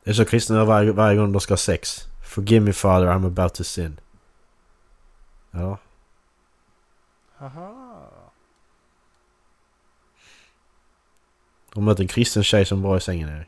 [0.03, 2.07] Det är så kristna varje, varje gång de ska ha sex.
[2.25, 3.99] Forgive me father, I'm about to sin.
[5.57, 5.77] Ja.
[7.35, 8.09] Haha.
[11.73, 13.47] De möter en kristen tjej som var i sängen Erik.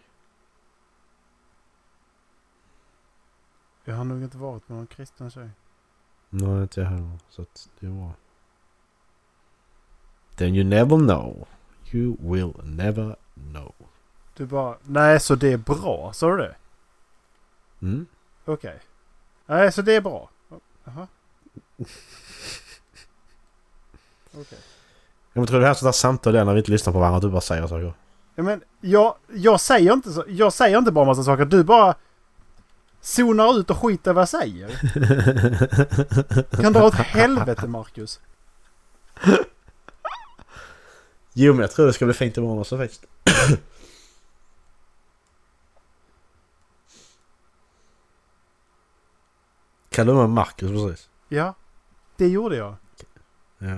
[3.83, 5.49] Jag har nog inte varit med någon kristen tjej.
[6.29, 7.19] Nej, inte jag heller.
[7.29, 8.13] Så att det är bra.
[10.35, 11.47] Then you never know.
[11.91, 13.73] You will never know.
[14.33, 16.55] Du bara, nej så det är bra, sa du det?
[17.81, 18.05] Mm?
[18.45, 18.79] Okej.
[19.45, 20.29] Nej, så det är bra.
[20.83, 21.07] Jaha.
[24.31, 24.59] Okej.
[25.33, 27.19] Jag tror det här är där samtal där när vi inte lyssnar på varandra.
[27.19, 27.93] Du bara säger saker.
[28.35, 30.25] Ja, men jag, jag säger inte så.
[30.27, 31.45] Jag säger inte bara massa saker.
[31.45, 31.95] Du bara
[33.01, 34.69] zonar ut och skiter vad jag säger.
[36.61, 38.19] Kan dra åt helvete Marcus.
[41.33, 43.05] Jo, men jag tror det ska bli fint imorgon också faktiskt.
[49.89, 51.09] Kallar du mig Marcus precis?
[51.29, 51.53] Ja,
[52.19, 52.75] det gjorde jag.
[53.57, 53.77] Ja.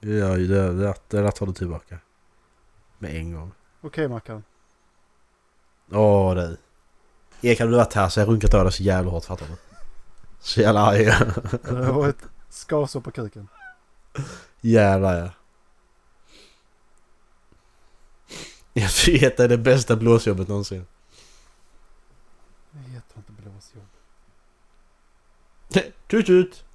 [0.00, 1.98] Ja, det, det, det där tar du tillbaka.
[2.98, 3.52] Med en gång.
[3.80, 4.44] Okej Mackan.
[5.90, 6.56] Åh du.
[7.40, 9.56] Erik hade du varit här så jag runkat av dig så jävla hårt fattar du?
[10.40, 11.04] Så jävla arg
[11.92, 13.48] var ett skavsår på kuken.
[14.60, 15.30] Jävlar ja.
[18.72, 20.86] Jag vet det är det bästa blåsjobbet någonsin.
[22.70, 23.88] Det heter inte blåsjobb.
[26.08, 26.65] Tut tut!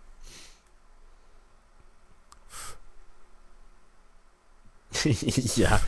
[5.58, 5.80] ja.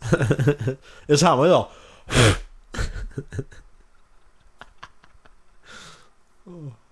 [1.06, 1.68] det är samma idag.
[6.44, 6.72] oh.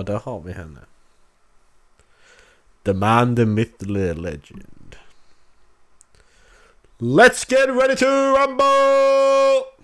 [0.00, 0.80] Och där har vi henne.
[2.82, 4.96] The man, the myth, the legend.
[6.98, 9.79] Let's get ready to rumble!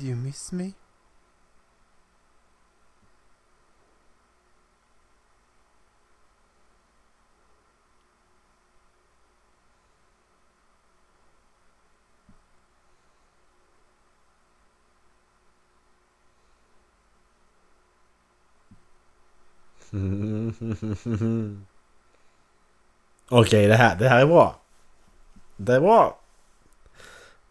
[0.00, 0.72] Did you miss me?
[23.28, 24.60] Okej, det här, det här är bra.
[25.56, 26.18] Det är bra.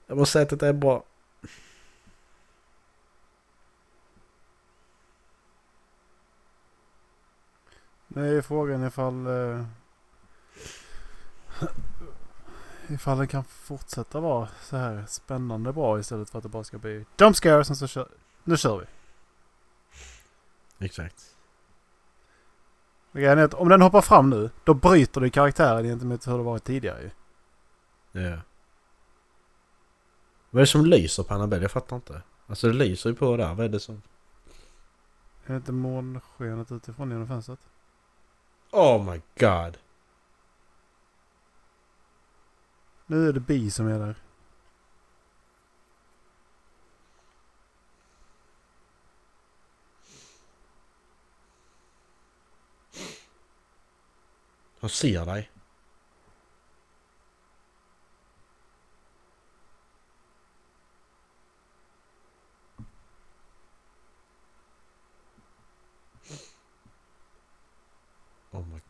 [0.08, 1.04] Jag måste säga att det är bra.
[8.20, 9.28] Nu är frågan ifall...
[9.28, 9.66] Eh,
[12.88, 16.78] ifall det kan fortsätta vara så här spännande bra istället för att det bara ska
[16.78, 17.64] bli jump scare.
[17.64, 18.08] Sen så kör,
[18.44, 18.86] nu kör vi.
[20.86, 21.36] Exakt.
[23.12, 26.44] Grejen är att om den hoppar fram nu, då bryter du karaktären gentemot hur det
[26.44, 27.10] varit tidigare ju.
[28.22, 28.38] Ja.
[30.50, 31.64] Vad är det som lyser på Annabelle?
[31.64, 32.22] Jag fattar inte.
[32.48, 33.54] Alltså det lyser ju på där.
[33.54, 34.02] Vad är det som...
[35.46, 37.60] Är det inte månskenet utifrån genom fönstret?
[38.72, 39.78] Oh my god.
[43.06, 44.16] Nu är det bi som är där.
[54.80, 55.50] Han ser dig.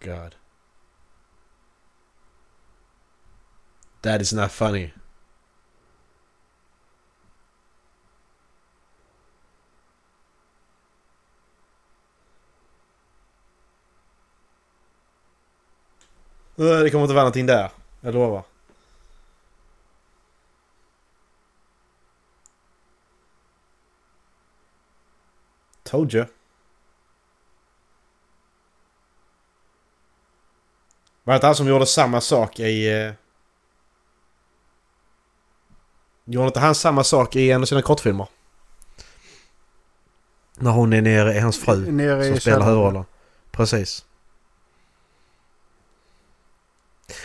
[0.10, 0.36] God.
[4.02, 4.94] That is not funny.
[16.56, 17.72] Det kommer inte vara någonting där.
[18.02, 18.44] Jag lovar.
[25.84, 26.39] Told you.
[31.30, 32.92] Var det inte han som gjorde samma sak i...
[32.92, 33.12] Eh...
[36.26, 38.28] Gjorde inte han samma sak i en av sina kortfilmer?
[40.58, 43.04] När hon är nere i hans fru Nere som spelar huvudrollen.
[43.52, 44.06] Precis.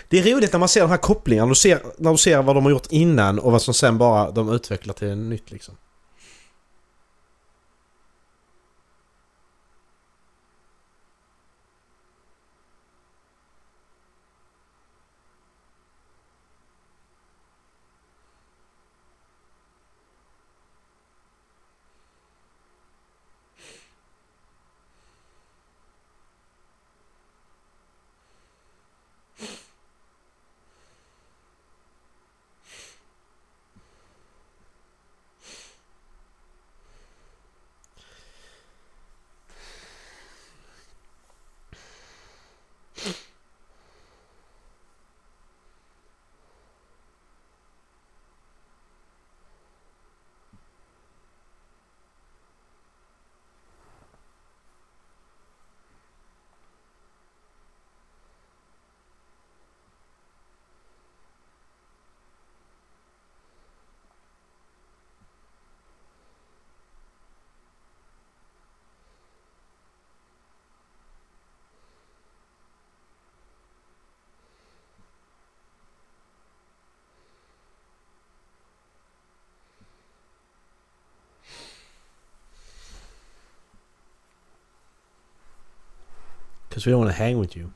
[0.09, 1.49] Det är roligt när man ser de här kopplingarna.
[1.49, 4.31] Du ser, när du ser vad de har gjort innan och vad som sen bara
[4.31, 5.77] de utvecklar till nytt liksom.
[86.75, 87.72] Because we don't want to hang with you.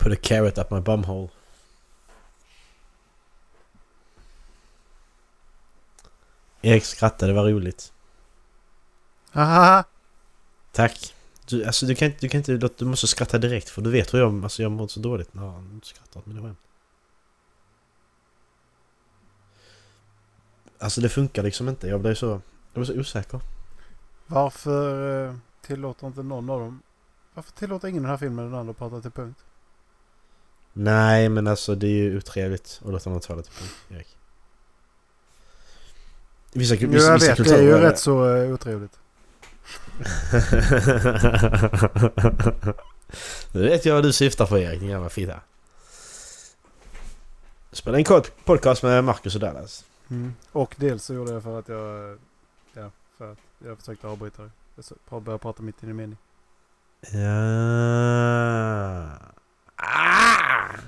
[0.00, 1.28] Put a carrot up my bumhole.
[6.62, 7.92] Erik skrattade, det var roligt.
[9.30, 9.84] Haha!
[10.72, 11.14] Tack.
[11.46, 12.68] Du, alltså, du, kan, inte- du kan inte...
[12.78, 14.42] Du måste skratta direkt för du vet hur jag...
[14.44, 16.58] Alltså jag mår så dåligt när han skrattar åt mina skämt.
[20.78, 21.88] Alltså det funkar liksom inte.
[21.88, 22.26] Jag blir så...
[22.26, 22.40] Jag
[22.74, 23.40] blir så osäker.
[24.26, 26.82] Varför eh, tillåter inte någon av dem...
[27.34, 29.38] Varför tillåter ingen den här filmen den andra att prata till punkt?
[30.72, 34.16] Nej men alltså det är ju otrevligt att låta någon tala till punkt, Erik.
[36.52, 37.36] Vissa, Jo, vissa, jag vissa vet.
[37.36, 38.98] Det är kulturer ju rätt så uh, otrevligt.
[43.52, 45.40] Nu vet jag vad du syftar på Erik, din jävla fitta.
[47.72, 49.84] Spela en kort podcast med Marcus och Dallas.
[50.10, 50.34] Mm.
[50.52, 52.18] Och dels så gjorde jag för att jag...
[52.72, 54.50] Ja, för att jag försökte avbryta det.
[55.10, 56.16] Jag började prata mitt i en mening.
[57.00, 57.20] Ja.
[59.82, 60.78] Ah!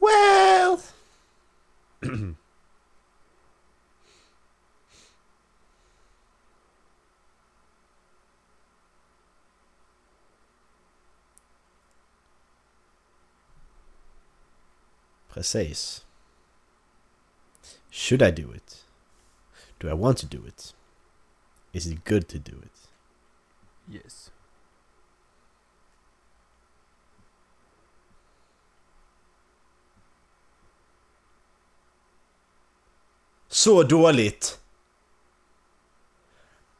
[0.00, 0.82] Well!
[15.28, 16.04] Precis.
[17.90, 18.82] Should I do it?
[19.78, 20.72] Do I want to do it?
[21.72, 22.88] Is it good to do it?
[23.88, 24.31] Yes.
[33.52, 34.58] Så dåligt!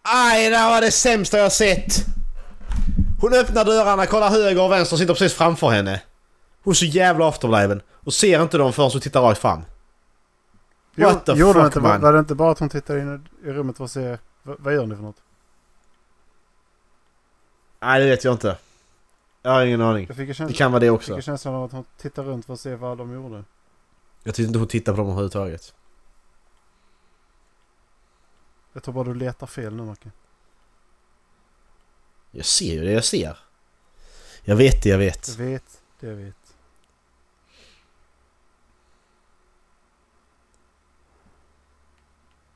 [0.02, 1.94] Aj, det här var det sämsta jag sett!
[3.20, 6.02] Hon öppnar dörrarna, kollar höger och vänster och sitter precis framför henne.
[6.62, 9.62] Hon är så jävla afterbliven och ser inte dem förrän hon tittar rakt fram.
[10.94, 12.00] What the gjorde hon fuck, inte, man?
[12.00, 14.18] Var det inte bara att hon tittade in i rummet för att se...
[14.42, 15.16] Vad, gör ni för något?
[17.80, 18.56] Nej, det vet jag inte.
[19.42, 20.06] Jag har ingen aning.
[20.08, 21.14] Jag fick en Det känsla, kan vara det fick också.
[21.14, 23.44] en känsla av att hon tittade runt för att se vad de gjorde.
[24.22, 25.74] Jag tyckte inte hon tittade på dem överhuvudtaget.
[28.72, 30.10] Jag tror bara du letar fel nu Macke.
[32.30, 33.38] Jag ser ju det jag ser.
[34.42, 35.28] Jag vet det jag vet.
[35.28, 36.56] Jag vet, det jag vet.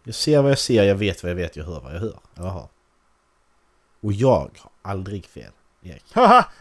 [0.03, 2.21] Jag ser vad jag ser, jag vet vad jag vet, jag hör vad jag hör.
[2.35, 2.69] Jaha.
[4.01, 5.53] Och jag har aldrig fel,
[5.83, 6.15] Erik.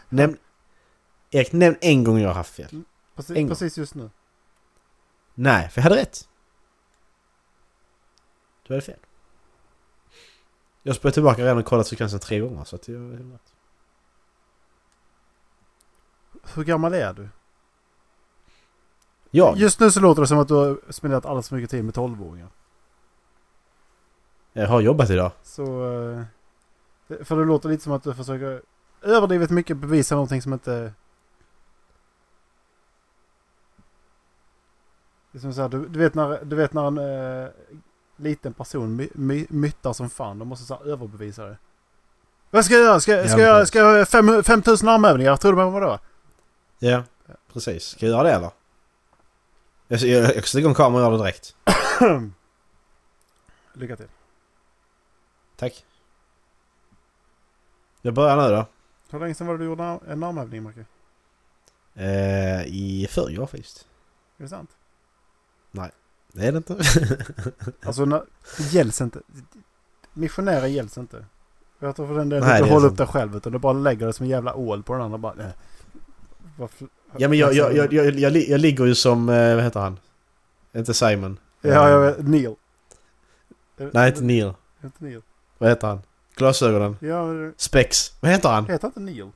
[0.08, 0.38] Nämn...
[1.30, 2.82] Erik, nämn en gång jag har haft fel.
[3.14, 4.10] Precis, precis just nu.
[5.34, 6.28] Nej, för jag hade rätt.
[8.62, 8.98] Du hade fel.
[10.86, 13.28] Jag spelat tillbaka redan och kollat sekvensen tre gånger så att jag.
[16.54, 17.28] Hur gammal är du?
[19.30, 19.56] Jag?
[19.56, 21.94] Just nu så låter det som att du har spenderat alldeles för mycket tid med
[21.94, 22.48] 12-åringar.
[24.52, 25.32] Jag har jobbat idag.
[25.42, 25.62] Så...
[27.08, 28.62] eh, För det låter lite som att du försöker
[29.02, 30.92] överdrivet mycket bevisa någonting som inte...
[35.32, 37.50] Det är som så här, du, du, vet när, du vet när en eh,
[38.16, 40.38] liten person my, my, myttar som fan.
[40.38, 41.56] De måste så här överbevisa det.
[42.50, 43.00] Vad ska jag göra?
[43.00, 45.36] Ska, ska, Ja, jag, ska jag fem- 5000 armhävningar?
[45.36, 45.98] Tror du mig vadå?
[46.78, 47.04] Ja,
[47.52, 47.84] precis.
[47.84, 48.50] Ska jag göra det eller?
[49.88, 51.56] Jag, jag, jag sätta igång kameran och göra det direkt.
[53.72, 54.08] Lycka till.
[55.56, 55.84] Tack.
[58.02, 58.66] Jag börjar nu då.
[59.10, 60.86] Hur länge sedan var det du gjorde en armhävning Marcus?
[61.94, 63.86] Eh, I förrgår faktiskt.
[64.38, 64.70] Är det sant?
[66.36, 66.76] Det är det inte.
[67.86, 68.22] Alltså när,
[68.58, 69.18] det gälls inte.
[70.12, 71.24] Missionärer gälls inte.
[71.78, 72.92] Jag tror för den delen inte det sant.
[72.92, 75.18] upp dig själv utan du bara lägger det som en jävla ål på den andra
[75.18, 75.34] bara.
[75.36, 75.52] Nej.
[76.58, 79.80] Varför- ja men jag, jag, jag, jag, jag, jag ligger ju som, eh, vad heter
[79.80, 79.98] han?
[80.74, 81.38] Inte Simon.
[81.60, 82.26] Ja, jag Eh, vet.
[82.28, 82.54] Neil.
[83.92, 84.52] Nej, inte Neil.
[84.80, 85.22] det Inte Neil.
[85.58, 86.02] Vad heter han?
[86.36, 86.96] Glasögonen.
[87.00, 87.26] Ja,
[87.56, 88.12] Spex.
[88.20, 88.64] Vad heter han?
[88.64, 89.30] det heter inte Neil.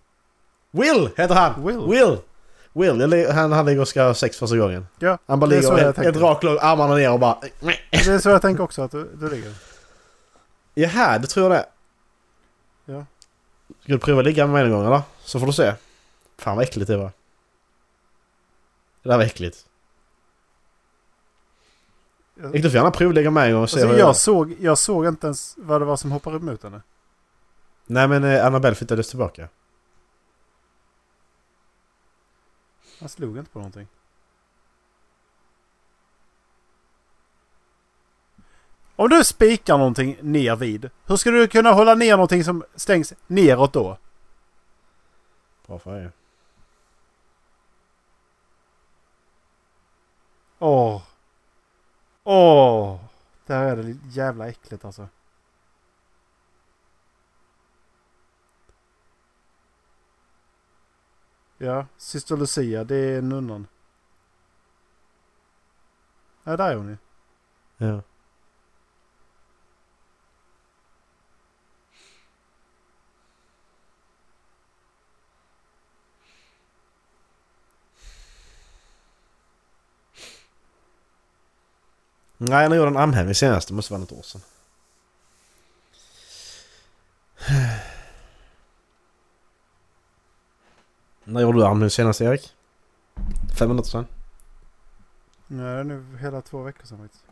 [0.70, 1.66] Will heter han!
[1.66, 1.80] Will.
[1.90, 2.18] Will!
[2.73, 4.87] Will, han, han ligger och ska ha sex första gången.
[4.99, 6.03] Ja, Han bara ligger jag helt, tänkte.
[6.03, 7.39] helt rak låg, armarna ner och bara...
[7.91, 9.55] Det är så jag tänker också att du, du ligger.
[10.75, 11.66] Jaha, det tror jag det.
[12.93, 13.07] Ja.
[13.83, 15.03] Ska du prova ligga med mig någon gång eller?
[15.25, 15.75] Så får du se.
[16.39, 17.11] Fan vad äckligt det var.
[19.03, 19.66] Det där var äckligt.
[22.43, 24.57] Jag, du får gärna provlägga med en gång och se alltså, hur jag jag, såg,
[24.61, 26.83] jag såg inte ens vad det var som hoppade upp mot henne.
[27.87, 29.49] Nej men eh, Annabelle flyttades tillbaka.
[33.01, 33.88] Han slog inte på någonting.
[38.96, 40.90] Om du spikar någonting ner vid.
[41.07, 43.98] Hur ska du kunna hålla ner någonting som stängs neråt då?
[45.66, 46.11] Bra fråga.
[50.59, 51.03] Åh.
[52.24, 53.01] Åh.
[53.46, 55.09] Där är det jävla äckligt alltså.
[61.62, 63.66] Ja, Syster Lucia, det är nunnan.
[66.44, 66.96] Ja, där är hon ju.
[67.76, 68.02] Ja.
[82.36, 83.68] Nej, när gjorde en armhävning senast?
[83.68, 84.40] Det måste vara något år sedan.
[91.31, 92.55] När gjorde du armhävning senast Erik?
[93.59, 94.07] Fem minuter sedan?
[95.47, 97.24] Nej, det är nu hela två veckor sedan faktiskt.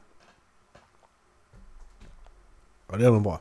[2.86, 3.40] Ja, det är nog bra.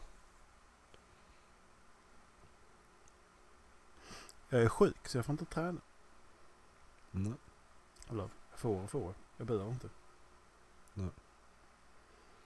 [4.49, 5.81] Jag är sjuk så jag får inte träna.
[7.13, 7.35] Mm.
[8.09, 9.13] Eller, jag får och får.
[9.37, 9.89] Jag behöver inte.
[10.93, 11.09] Nej.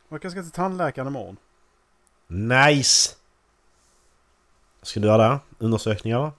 [0.10, 1.38] Jag kanske ska till tandläkaren imorgon.
[2.28, 3.16] Nice!
[4.82, 5.40] Ska du göra det?
[5.58, 6.32] Undersökningar?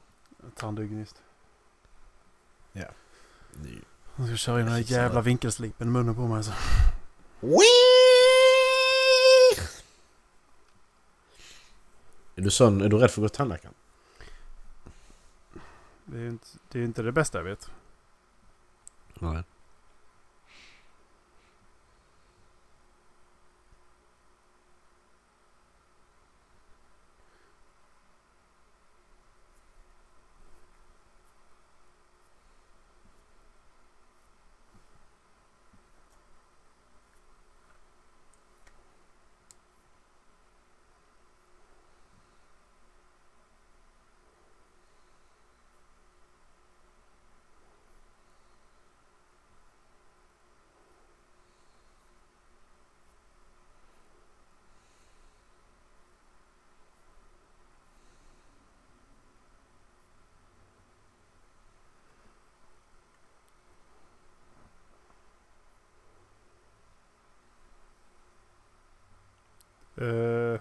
[0.54, 1.21] Tandhygienist.
[3.52, 3.82] Nej.
[4.16, 6.52] Jag ska köra in den här jävla vinkelslipen i munnen på mig alltså.
[12.36, 12.80] Är du sån?
[12.80, 13.74] Är du rädd för att gå till tandläkaren?
[16.04, 17.70] Det är ju inte det, är inte det bästa jag vet.
[19.18, 19.42] Nej.
[70.02, 70.58] Uh,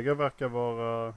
[0.00, 1.14] höger verkar vara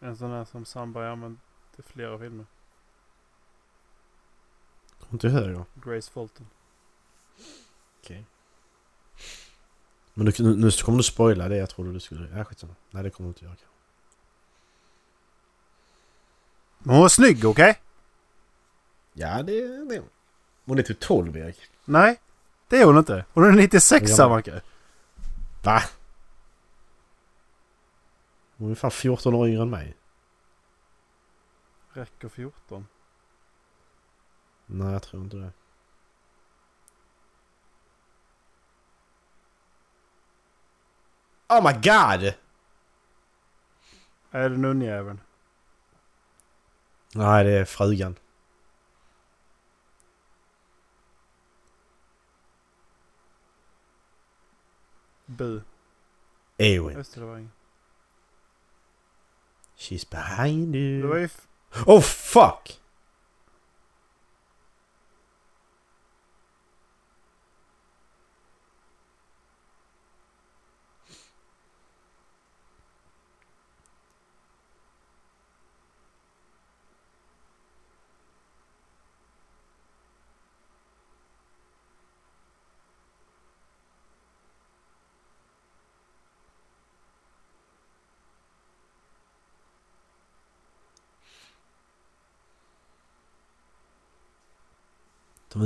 [0.00, 1.40] en sån här som Sandberg använt
[1.76, 2.46] i flera filmer.
[4.98, 5.64] Hon till höger?
[5.74, 6.46] Grace Fulton.
[8.00, 8.24] Okej.
[10.14, 12.38] Men du, nu, nu kommer du spoila det jag trodde du skulle...
[12.38, 12.74] Ja, skitsamma.
[12.90, 13.56] Nej, det kommer du inte göra.
[16.78, 17.78] Men hon var snygg, okej?
[19.12, 19.52] Ja, det
[19.88, 20.08] det är hon.
[20.64, 21.58] Hon är typ 12, Erik.
[21.84, 22.20] Nej,
[22.68, 23.24] det är hon inte.
[23.32, 24.28] Hon är 96 Ja.
[24.28, 24.62] Macke.
[25.62, 25.82] Va?
[28.62, 29.96] Hon är fan 14 år yngre än mig.
[31.92, 32.88] Räcker 14.
[34.66, 35.52] Nej, jag tror inte det.
[41.48, 42.34] Oh my god!
[44.30, 45.20] Är det nunnjäveln?
[47.14, 48.16] Nej, det är frugan.
[55.26, 55.62] Bu.
[56.58, 56.96] Eowyn.
[56.96, 57.52] Just det, det var ingen.
[59.82, 61.18] She's behind Det var you.
[61.18, 61.24] ju...
[61.24, 61.46] f-
[61.86, 62.70] Oh fuck!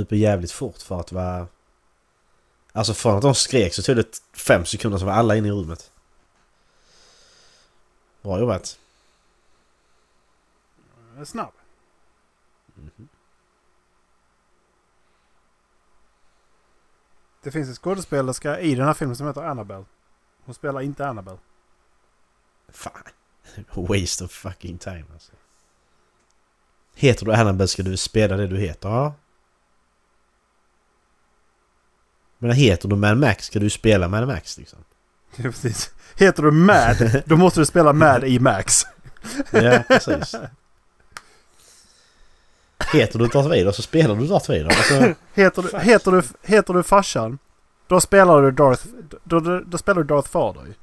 [0.05, 1.47] De är jävligt fort för att vara...
[2.71, 5.51] Alltså från att de skrek så tog det fem sekunder så var alla inne i
[5.51, 5.91] rummet.
[8.21, 8.79] Bra jobbat.
[11.25, 11.53] snabb.
[17.43, 19.85] Det finns en skådespelerska i den här filmen som heter Annabelle.
[20.45, 21.37] Hon spelar inte Annabelle.
[22.69, 23.03] Fan.
[23.73, 25.31] Waste of fucking time alltså.
[26.95, 29.13] Heter du Annabelle ska du spela det du heter, ja.
[32.37, 34.79] Men heter du Mad Max ska du spela Mad Max liksom.
[35.35, 35.91] Ja, precis.
[36.15, 38.83] Heter du Mad, då måste du spela Mad i Max.
[39.51, 40.35] Ja, precis.
[42.93, 44.65] Heter du Darth Vader så spelar du Darth Vader.
[44.65, 47.39] Alltså, Heter du, heter du, heter du farsan,
[47.87, 48.85] då spelar du Darth,
[49.23, 50.73] då, då, då spelar du Darth Vader ju.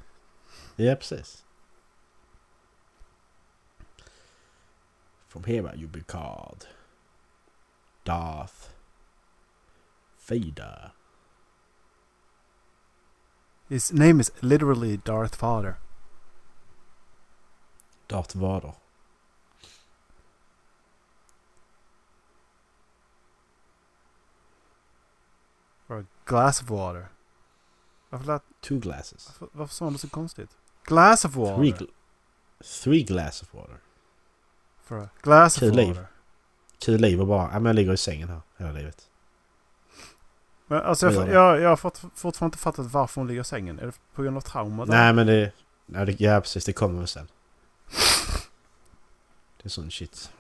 [0.87, 1.45] ja, precis.
[5.29, 6.67] From here you be called
[8.05, 8.55] Darth
[10.29, 10.91] Vader.
[13.69, 15.79] His name is literally Darth Vader.
[18.09, 18.75] Darth Vader.
[25.89, 27.09] Or a glass of water.
[28.11, 28.43] Varför lät...
[28.61, 29.27] Two glasses.
[29.27, 30.51] Varför, varför sa de konstigt?
[30.85, 31.57] Glass of water.
[31.57, 31.85] Three, gl
[32.65, 33.81] three glass of water.
[34.83, 35.77] For a glass of water.
[35.77, 36.07] liv.
[36.79, 39.09] Kul liv och bara, ja men jag ligger i sängen här hela livet.
[40.67, 43.79] Men alltså jag, jag, jag har fort, fortfarande inte fattat varför hon ligger i sängen.
[43.79, 44.85] Är det på grund av trauma?
[44.85, 45.53] Nej men det,
[45.87, 47.29] nej, det, ja precis det kommer väl sen.
[49.57, 50.33] Det är sån shit.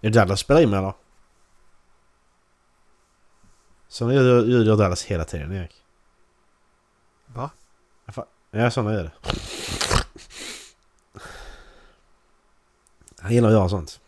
[0.00, 0.94] Är det Dallas spelar in med eller?
[3.88, 5.84] Såna ljud gör Dallas hela tiden Erik.
[7.26, 7.50] Va?
[8.50, 9.12] Ja såna gör det.
[13.18, 14.00] Han gillar att göra sånt.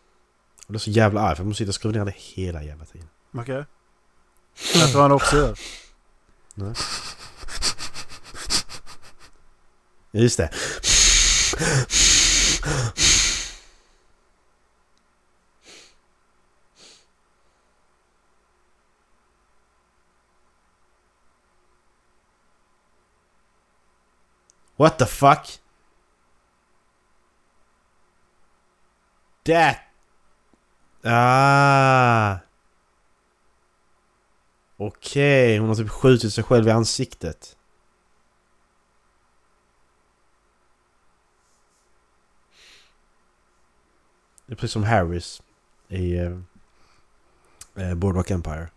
[0.66, 2.62] Och det är så jävla arg för jag måste sitta och skruva ner det hela
[2.62, 3.08] jävla tiden.
[3.32, 3.64] Okej.
[4.54, 5.20] Vet du vad?
[6.54, 6.74] Ja,
[10.12, 10.50] Just det.
[24.76, 25.46] What the fuck?
[29.44, 29.78] That...
[31.04, 32.40] Ah.
[34.76, 37.56] Okej, hon har typ skjutit sig själv i ansiktet.
[44.46, 45.42] Det är precis som Harris
[45.88, 46.38] i eh,
[47.74, 48.68] eh Boardwalk Empire.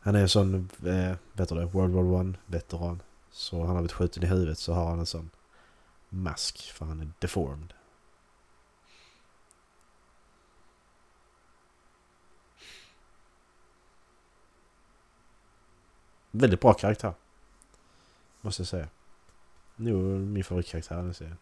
[0.00, 3.02] Han är en sån, eh, vet du det, World War One veteran.
[3.30, 5.30] Så han har blivit skjuten i huvudet så har han en sån
[6.08, 7.72] mask för han är deformed.
[16.38, 17.14] Väldigt bra karaktär.
[18.40, 18.88] Måste jag säga.
[19.76, 21.36] Nog min favoritkaraktär i den serien.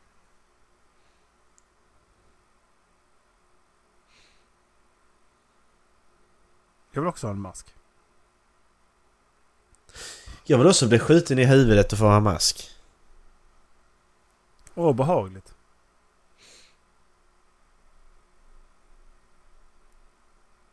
[6.92, 7.74] Jag vill också ha en mask.
[10.44, 12.70] Jag vill också bli skjuten i huvudet och få ha mask.
[14.74, 15.55] Åh, behagligt.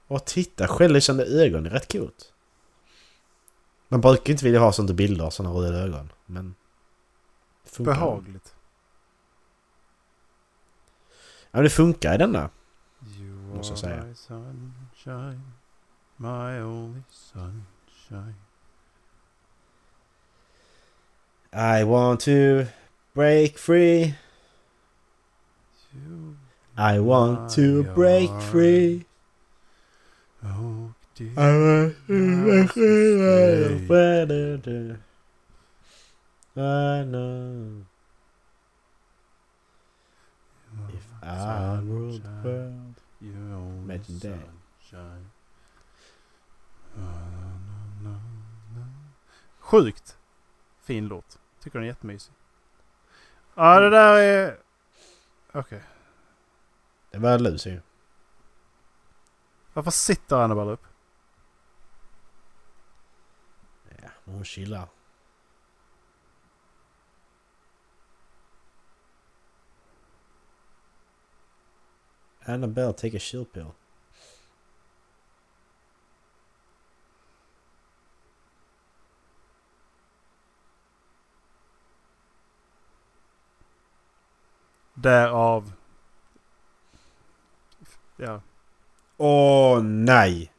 [0.08, 2.33] Och titta, självlysande ögon är rätt coolt.
[3.94, 6.12] Man brukar inte vilja ha sånt i bilder, såna röda ögon.
[6.26, 6.56] Men...
[7.66, 7.94] Funkar.
[7.94, 8.56] Behagligt.
[11.42, 12.50] Ja, men det funkar i denna.
[13.18, 14.04] You Måste jag säga.
[14.04, 15.42] my sunshine,
[16.18, 18.36] my only sunshine.
[21.52, 22.66] I want to
[23.14, 24.16] break free.
[25.92, 26.36] You
[26.78, 29.06] I want to break free.
[30.42, 31.03] oh.
[31.16, 31.92] I know
[40.90, 42.96] if I ruled the world.
[43.22, 44.40] Imagine that.
[49.60, 50.18] Sjukt
[50.82, 51.40] fin låt.
[51.60, 52.34] Tycker den är jättemysig.
[53.56, 54.60] Ja, det där är...
[55.52, 55.84] Okej.
[57.12, 57.80] Det var Lucy.
[59.74, 60.86] Varför sitter Annabelle upp?
[64.26, 64.90] Ja, men hon chillar.
[72.46, 73.72] Annabelle, take a chill pill.
[84.94, 85.74] Därav...
[88.18, 88.42] Ja.
[89.18, 90.53] Åh nej!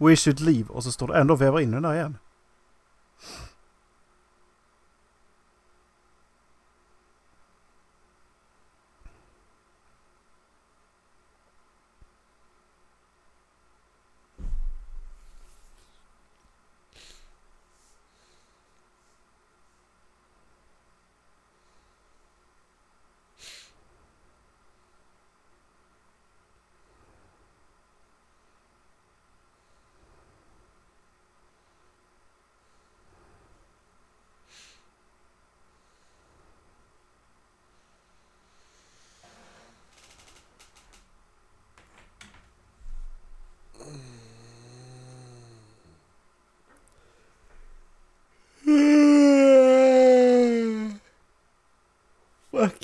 [0.00, 2.18] We should leave och så står det ändå och vevar in den där igen.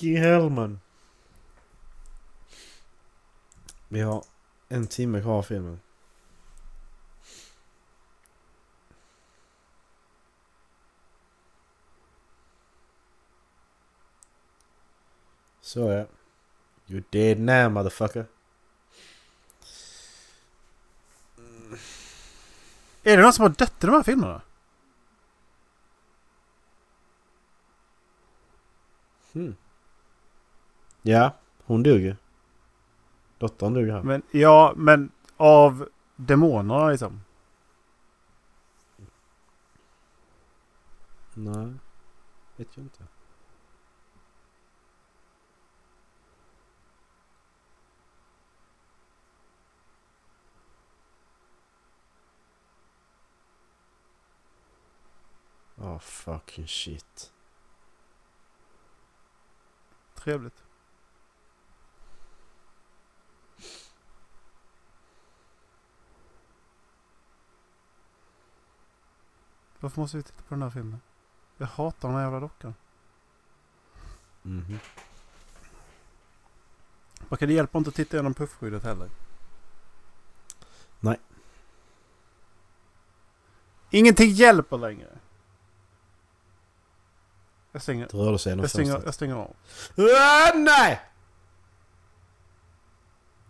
[0.05, 0.81] Nicky Hellman.
[3.89, 4.25] Vi har
[4.69, 5.81] en timme kvar av filmen.
[15.61, 16.07] Så ja.
[16.87, 18.27] You're dead now motherfucker.
[23.03, 24.43] Är det någon som har dött i de här filmerna?
[29.33, 29.57] Hmm.
[31.07, 31.33] Ja,
[31.65, 32.17] hon dog ju.
[33.39, 34.03] Dottern dog här.
[34.03, 37.21] Men, ja, men av demonerna liksom.
[41.35, 41.75] Nej,
[42.57, 43.05] vet jag inte.
[55.77, 57.33] Oh fucking shit.
[60.15, 60.64] Trevligt.
[69.85, 71.01] Varför måste vi titta på den här filmen?
[71.57, 72.75] Jag hatar den här jävla dockan.
[74.43, 74.79] Mhm.
[77.29, 79.11] Okej, det hjälper inte att titta genom puffskyddet heller.
[81.01, 81.21] Nej.
[83.91, 85.19] Ingenting hjälper längre.
[87.73, 89.57] Jag stänger, Det rörde sig genom jag stänger, jag stänger av.
[90.21, 91.01] Ah, nej!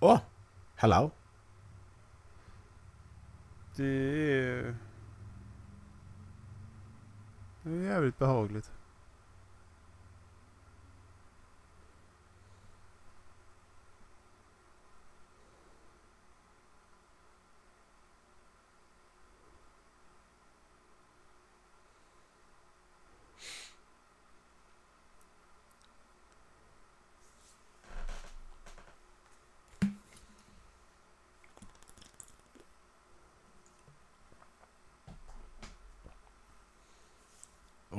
[0.01, 0.15] Åh!
[0.15, 0.21] Oh,
[0.75, 1.11] hello?
[3.77, 4.77] Det är...
[7.65, 8.71] Det är jävligt behagligt.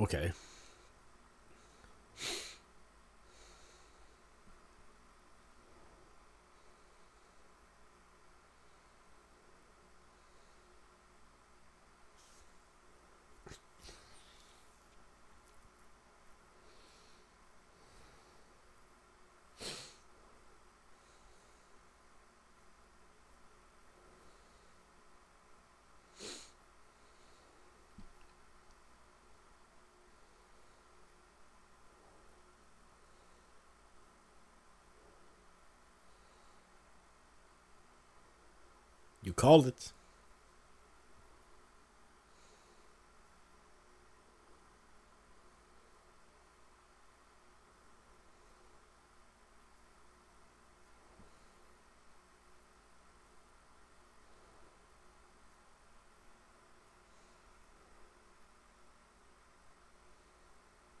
[0.06, 0.32] Okej.
[39.36, 39.92] Called it.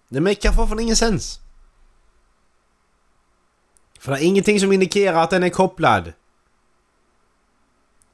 [0.08, 1.40] Det makar fortfarande ingen sens.
[3.98, 6.12] För det är ingenting som indikerar att den är kopplad.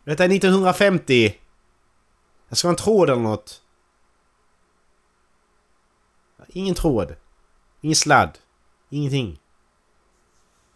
[0.04, 1.38] Detta är 1950.
[2.48, 3.62] Jag ska ha en tråd eller något.
[6.48, 7.16] Ingen tråd.
[7.80, 8.38] Ingen sladd.
[8.88, 9.38] Ingenting.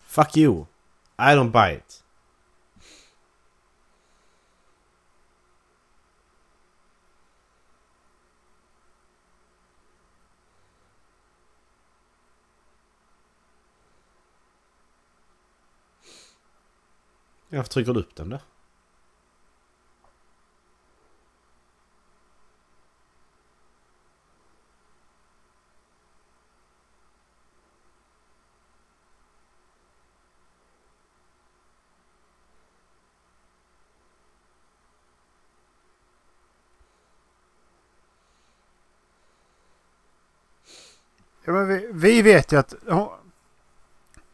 [0.01, 0.67] Fuck you.
[1.19, 2.03] I don't buy it.
[17.49, 18.41] Varför trycker du upp den där?
[41.47, 43.09] Ja, men vi, vi vet ju att hon,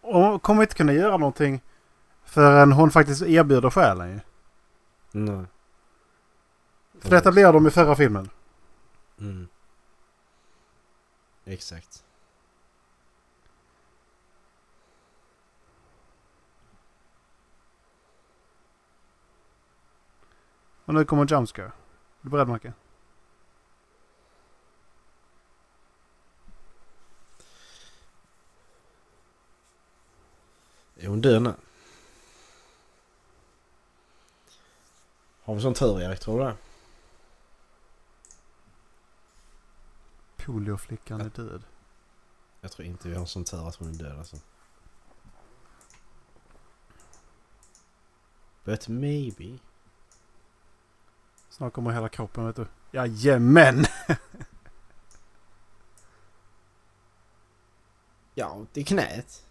[0.00, 1.62] hon kommer inte kunna göra någonting
[2.24, 4.20] förrän hon faktiskt erbjuder själen ju.
[5.10, 5.44] Nej.
[7.00, 8.30] För detta blev de i förra filmen.
[9.18, 9.48] Mm.
[11.44, 12.04] Exakt.
[20.84, 21.66] Och nu kommer Jumpscare.
[21.66, 21.72] Är
[22.20, 22.72] du beredd Macke?
[31.02, 31.54] Är hon död nu?
[35.42, 36.56] Har vi sån tur Erik, tror du det?
[40.36, 41.62] Polioflickan är död.
[42.60, 44.36] Jag tror inte vi har sån tur att hon är död alltså.
[48.64, 49.58] But maybe.
[51.48, 52.66] Snart kommer hela kroppen vet du.
[52.90, 53.84] Jajamän!
[58.34, 59.46] Ja, det är knät.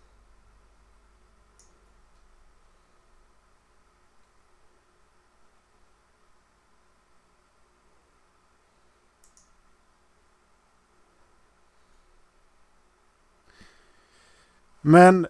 [14.82, 15.28] Men,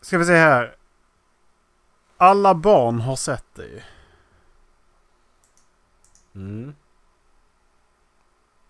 [0.00, 0.76] ska vi se här.
[2.16, 3.82] Alla barn har sett det ju.
[6.34, 6.74] Mm.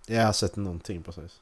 [0.06, 1.40] Jag har sett någonting precis.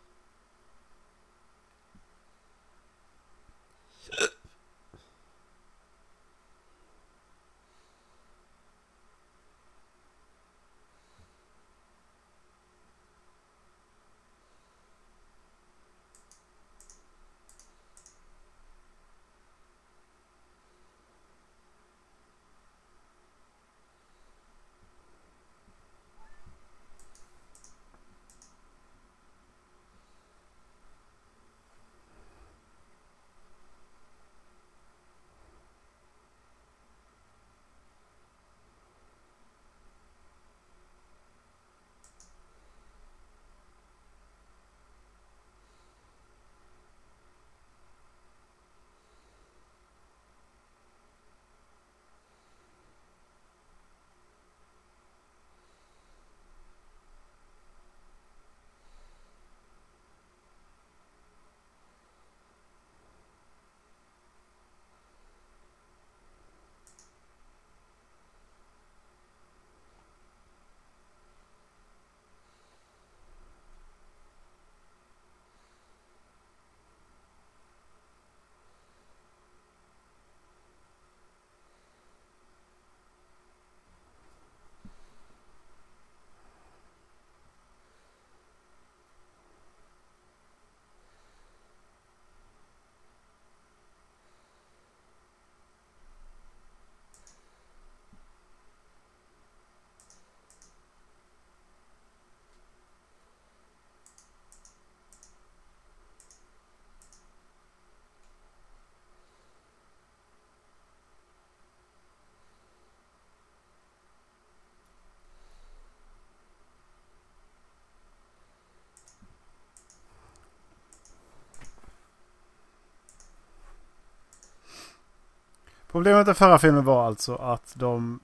[125.95, 128.21] Problemet med förra filmen var alltså att de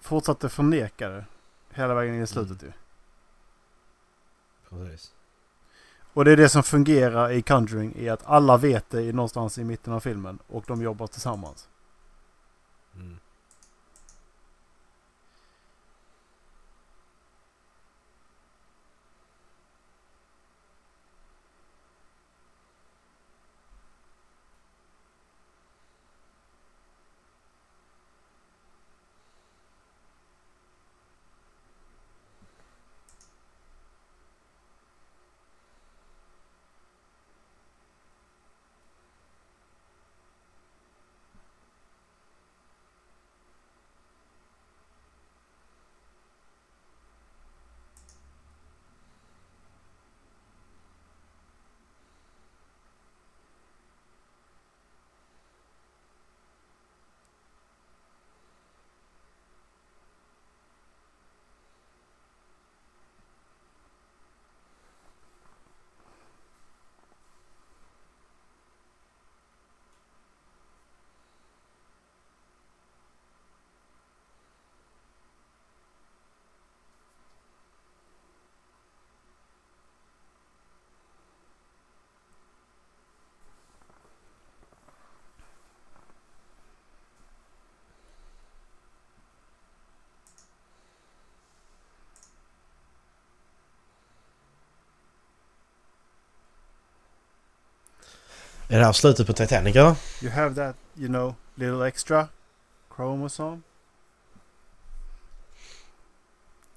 [0.00, 1.24] fortsatte förneka det
[1.70, 2.72] hela vägen in i slutet ju.
[4.68, 5.14] Precis.
[6.12, 9.58] Och det är det som fungerar i Conjuring i att alla vet det i- någonstans
[9.58, 11.68] i mitten av filmen och de jobbar tillsammans.
[12.94, 13.18] Mm.
[98.72, 99.96] Är det här slutet på Titanic eller?
[100.22, 102.28] You have that, you know, little extra
[102.96, 103.60] chromosome.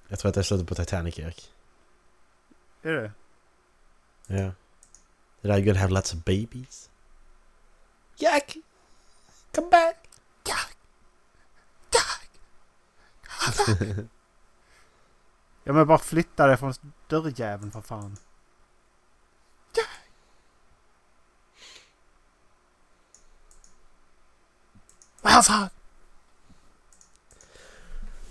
[0.08, 1.52] Jag tror att det är slutet på Titanic Erik.
[2.82, 3.12] Är det?
[4.26, 4.52] Ja.
[5.42, 6.90] Did I gonna have lots of babies?
[8.16, 8.56] Jack!
[9.54, 9.96] Come back!
[15.64, 16.74] Ja men bara flytta det från
[17.06, 18.16] dörrjäveln för fan.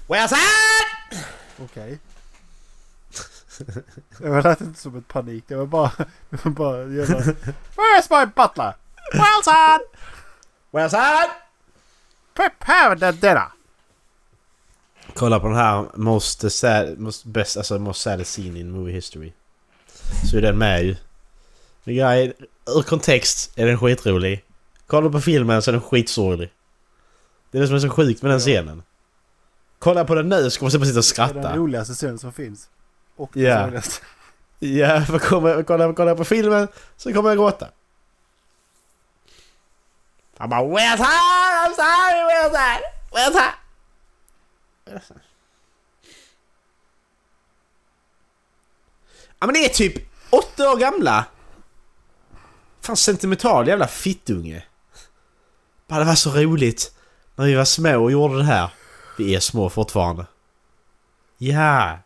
[0.07, 1.25] Where's that?
[1.63, 1.99] Okej.
[4.17, 5.43] Det var lät inte som ett panik.
[5.47, 5.91] Det var bara...
[6.29, 7.15] Det var bara jävla...
[7.75, 8.73] Where's my butler?
[10.71, 11.29] Where's that?
[12.33, 13.47] Prepare the dinner.
[15.13, 19.33] Kolla på den här most sad, most best, alltså most sad scene in movie history.
[20.31, 20.95] Så är den med ju.
[21.85, 22.33] The guy
[22.65, 24.43] ur kontext är den skitrolig.
[24.87, 26.51] Kolla på filmen så är den skitsorglig.
[27.55, 28.83] Det är det som är så sjukt med den scenen.
[29.79, 31.57] Kolla på den nu så kommer bara sitta och Det är den skratta.
[31.57, 32.69] roligaste scenen som finns.
[33.15, 33.61] Och den Ja.
[33.63, 34.05] sorgligaste.
[34.59, 37.67] Ja, för kommer, kolla, kolla på filmen så kommer jag gråta.
[40.37, 41.67] Han bara Where's her?
[41.67, 42.81] I'm sorry, where's her?
[43.11, 43.53] Where's her?
[49.39, 49.93] Ja men det är typ
[50.29, 51.25] åtta år gamla.
[52.81, 54.63] Fan sentimental jävla fittunge.
[55.87, 56.94] Bara det var så roligt
[57.35, 58.69] när vi var små och gjorde det här.
[59.17, 60.25] Vi är små fortfarande.
[61.37, 61.99] Ja.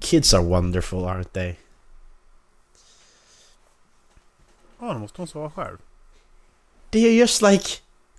[0.00, 1.54] Kids are wonderful, aren't they?
[4.80, 5.78] Ja, det måste hon svara själv.
[6.90, 7.64] They are just like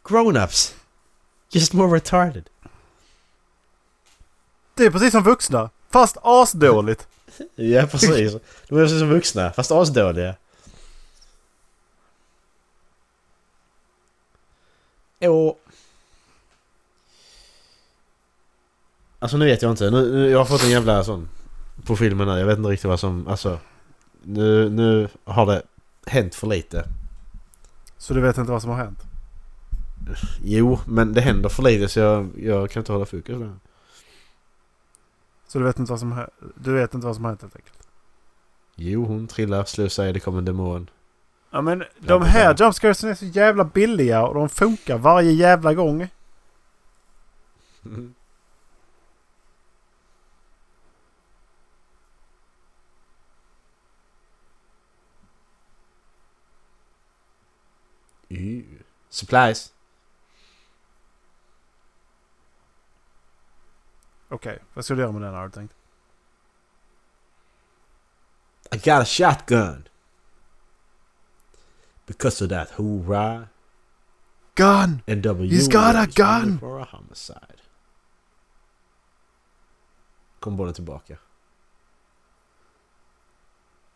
[0.04, 0.74] grown-ups.
[1.50, 2.50] Just more retarded.
[4.74, 5.70] Det är precis som vuxna.
[5.90, 7.08] Fast asdåligt.
[7.56, 8.34] Ja, precis.
[8.68, 10.36] De är precis som vuxna, fast asdåliga.
[15.30, 15.60] Och...
[19.20, 19.92] Alltså nu vet jag inte.
[19.92, 21.30] Nu, nu, jag har fått en jävla sån...
[21.86, 22.40] På filmen nu.
[22.40, 23.28] Jag vet inte riktigt vad som...
[23.28, 23.60] Alltså...
[24.24, 25.62] Nu, nu har det
[26.06, 26.86] hänt för lite.
[27.98, 29.00] Så du vet inte vad som har hänt?
[30.44, 33.56] Jo, men det händer för lite så jag, jag kan inte hålla fokus där.
[35.48, 37.56] Så du vet inte vad som, har- du vet inte vad som har hänt helt
[37.56, 37.78] enkelt?
[38.76, 40.90] Jo, hon trillar, slår sig, det kommer en demon.
[41.54, 46.10] Ja men de här jumpscaresen är så jävla billiga och de funkar varje jävla gång.
[58.30, 58.84] Ew.
[59.10, 59.74] Supplies.
[64.30, 65.76] Okej, vad ska du göra med den har du tänkt?
[68.72, 69.88] I got a shotgun.
[72.06, 73.50] Because of that, hoorah.
[74.56, 75.02] Gun!
[75.08, 76.60] NW He's got a gun!
[76.60, 77.62] for a homicide.
[80.40, 81.18] Kom bollen tillbaka.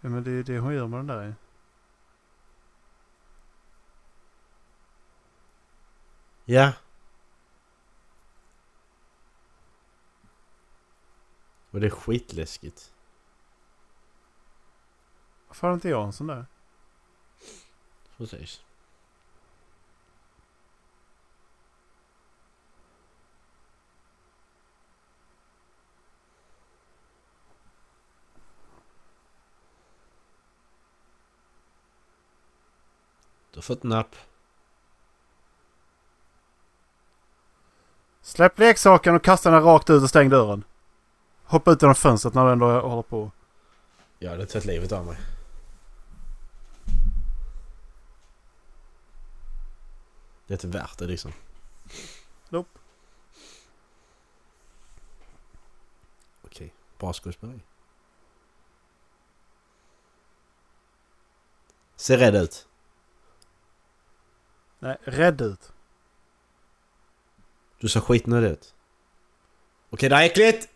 [0.02, 1.36] Ja men det är det hon gör med den där.
[6.46, 6.74] Ja.
[11.72, 12.94] Och det är skitläskigt.
[15.48, 16.46] Varför har inte jag en sån där?
[18.18, 18.62] Precis.
[33.52, 34.16] Du har fått napp.
[38.22, 40.64] Släpp leksaken och kasta den rakt ut och stäng dörren.
[41.44, 43.32] Hoppa ut genom fönstret när du ändå håller på.
[44.20, 45.18] Jag hade tagit livet av mig.
[50.48, 51.34] Det är inte värt det liksom.
[52.50, 52.80] Nope.
[56.42, 57.60] Okej, bra skådespeleri.
[61.96, 62.68] Ser rädd ut.
[64.80, 65.72] Nej, rädd ut.
[67.80, 68.74] Du ser skitnödig ut.
[69.90, 70.70] Okej, det är äckligt!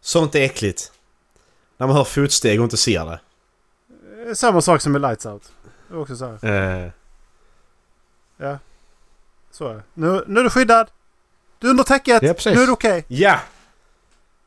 [0.00, 0.92] Sånt är äckligt.
[1.76, 3.20] När man hör fotsteg och inte ser det.
[4.28, 5.52] Eh, Samma sak som med Lights Out.
[5.88, 6.84] Det är också så här.
[6.84, 6.92] Eh,
[8.40, 8.58] Ja.
[9.50, 9.82] Så är det.
[9.94, 10.90] Nu, nu är du skyddad.
[11.58, 12.22] Du är under täcket.
[12.22, 12.54] Ja, precis.
[12.56, 13.04] nu är det okej.
[13.08, 13.40] ja!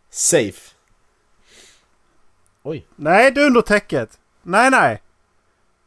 [0.10, 0.74] Safe.
[2.96, 4.20] Nej, du är under täcket.
[4.41, 5.02] Nej, nej.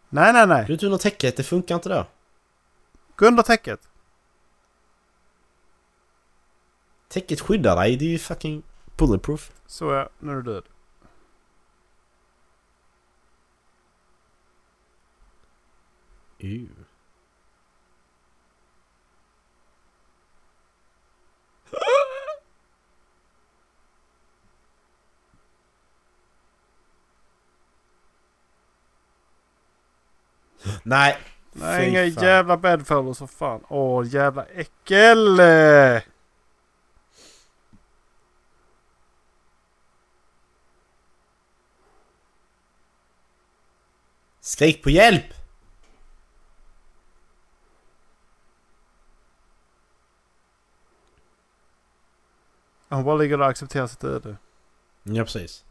[0.09, 0.65] Nej, nej, nej.
[0.67, 2.07] Du är inte under täcket, det funkar inte då.
[3.17, 3.89] Gå under täcket.
[7.09, 8.63] Täcket skyddar dig, det är ju fucking
[8.97, 9.53] bulletproof.
[9.67, 10.65] Så ja, nu är du död.
[16.39, 16.86] Ew.
[30.83, 31.17] Nej.
[31.53, 32.25] Nej, Fy inga fan.
[32.25, 33.61] jävla bedfellows för fan.
[33.69, 35.41] Åh, jävla äckel!
[44.41, 45.25] Skrik på hjälp!
[52.89, 54.37] Hon bara ligger där och accepterar sitt öde.
[55.03, 55.65] Ja, precis.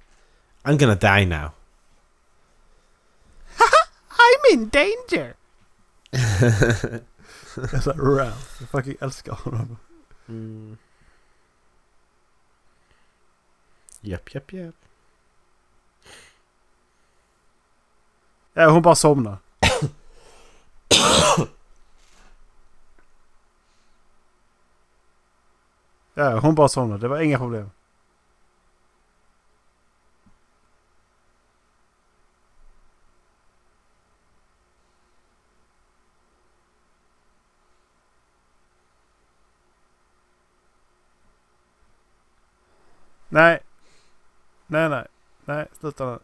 [0.64, 1.50] I'm gonna die now.
[4.36, 5.36] I'm in danger!
[7.74, 9.78] alltså Ralph, jag fucking älskar honom.
[10.28, 10.78] Mm.
[14.02, 14.76] Japp, japp, japp.
[18.54, 19.38] Ja, hon bara somnar.
[26.14, 26.98] ja, hon bara somnar.
[26.98, 27.70] Det var inga problem.
[43.36, 43.60] Nej.
[44.68, 45.08] Nej, nej.
[45.46, 46.20] Nej, sluta nu.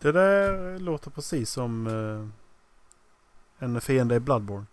[0.00, 4.66] Det där låter precis som eh, en fiende i Bloodborne.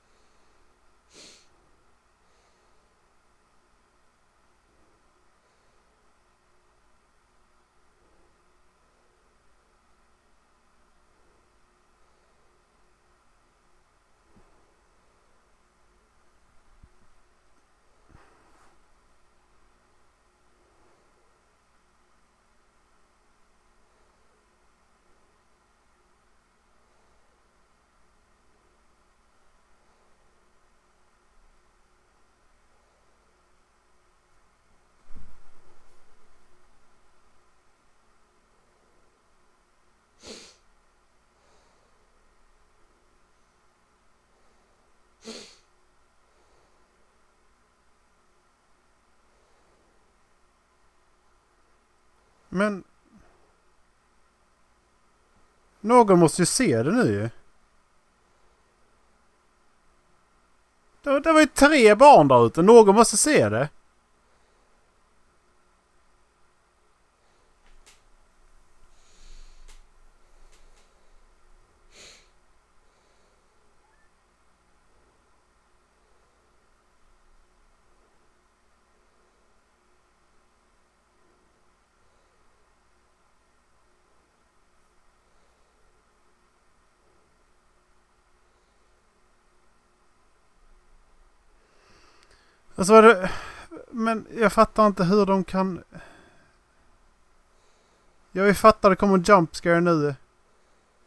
[52.57, 52.83] Men...
[55.81, 57.29] Någon måste ju se det nu ju.
[61.03, 62.61] Det, det var ju tre barn där ute.
[62.61, 63.69] Någon måste se det.
[92.77, 93.31] Alltså var det...
[93.91, 95.83] Men jag fattar inte hur de kan...
[98.31, 100.15] Jag fattar det kommer jump scare nu.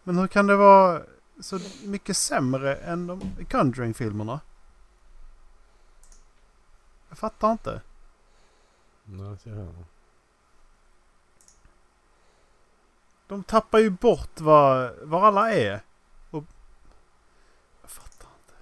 [0.03, 1.03] Men hur kan det vara
[1.41, 3.21] så mycket sämre än de
[3.51, 4.41] Conjuring-filmerna?
[7.09, 7.81] Jag fattar inte.
[9.05, 9.75] Nej, inte jag.
[13.27, 15.81] De tappar ju bort var, var alla är.
[16.31, 16.45] Och...
[17.83, 18.55] Jag fattar inte.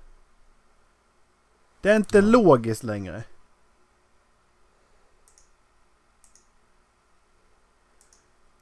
[1.80, 3.24] Det är inte logiskt längre.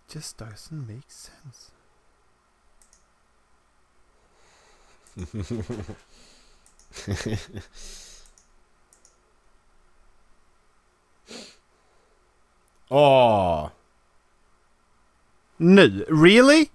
[0.09, 1.73] Just doesn't make sense.
[12.89, 13.71] Åh!
[15.57, 16.05] Nu?
[16.09, 16.69] Really?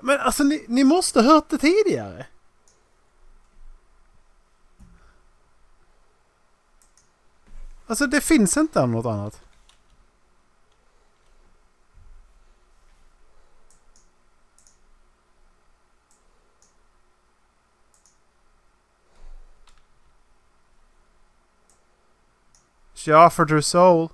[0.00, 2.26] Men alltså ni, ni måste hört det tidigare.
[7.88, 9.42] Alltså det finns inte något annat.
[22.94, 24.08] She offered her soul.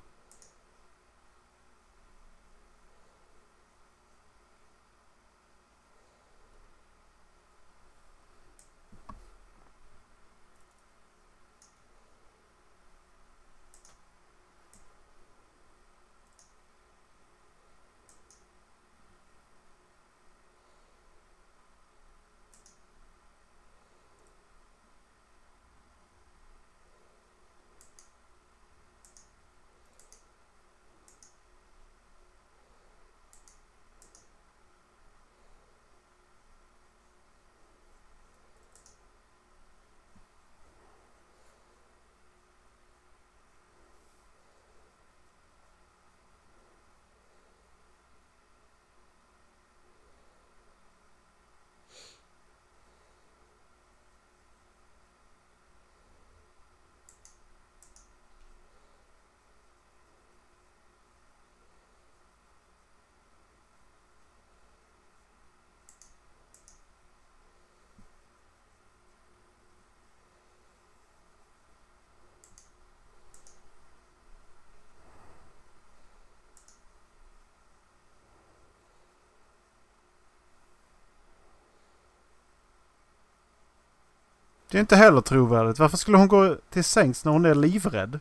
[84.74, 85.78] Det är inte heller trovärdigt.
[85.78, 88.20] Varför skulle hon gå till sängs när hon är livrädd?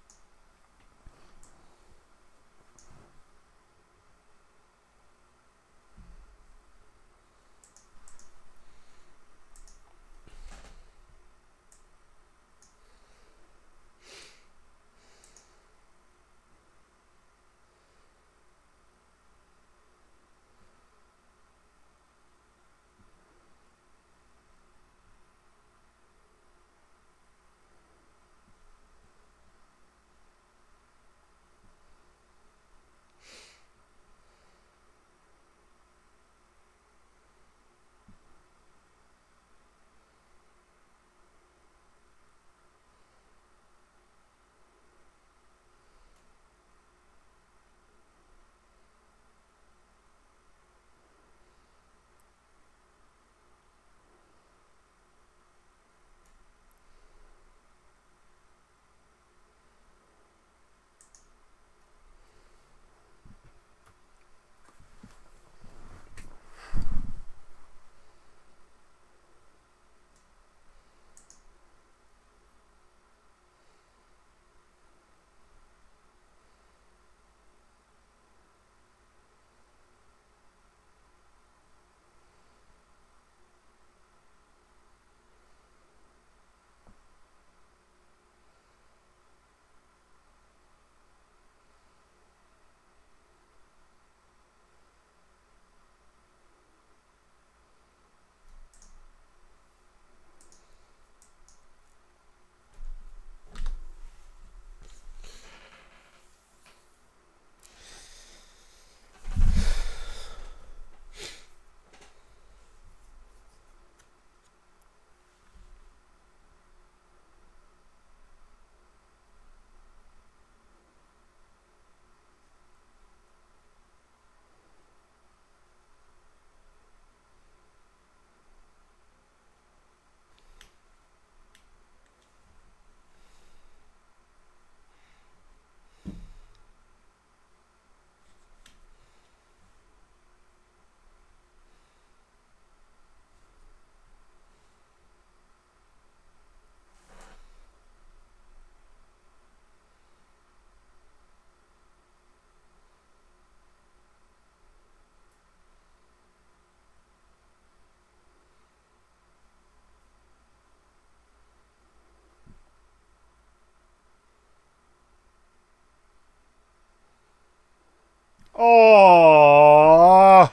[168.63, 170.51] Åh!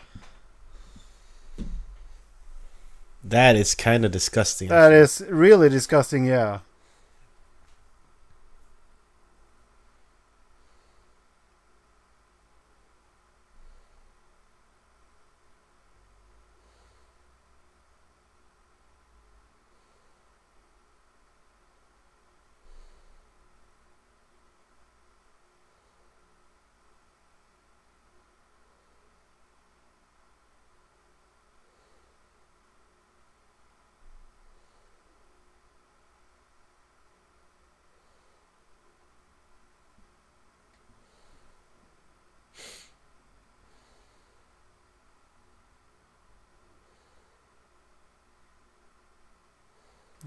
[3.23, 4.69] That is kind of disgusting.
[4.69, 6.61] That is really disgusting, yeah.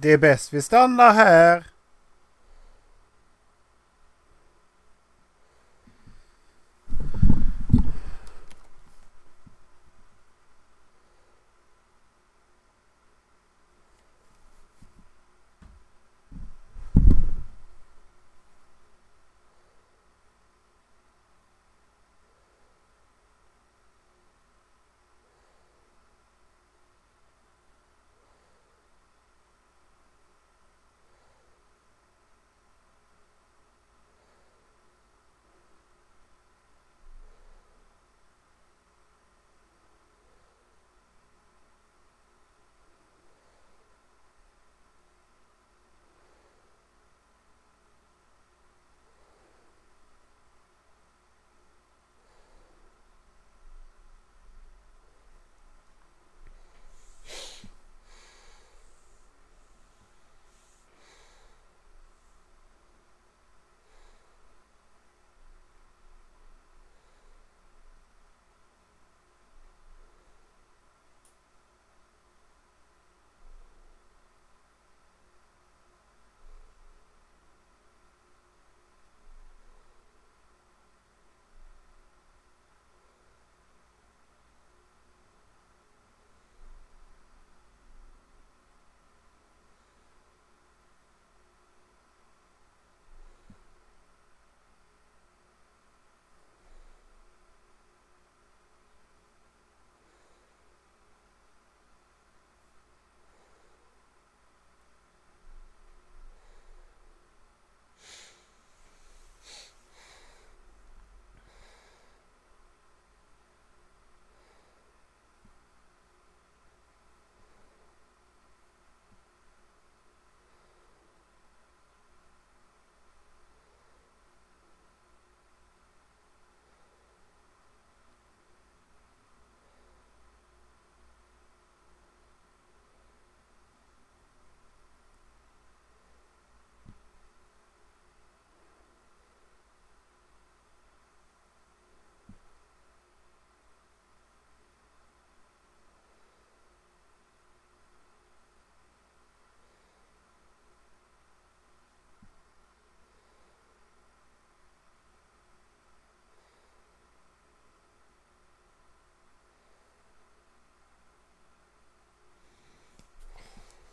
[0.01, 1.70] Det är bäst vi stannar här.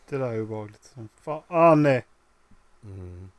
[0.08, 1.42] Det där är obehagligt som fan.
[1.48, 2.04] Ah, nej.
[2.84, 3.30] Mm.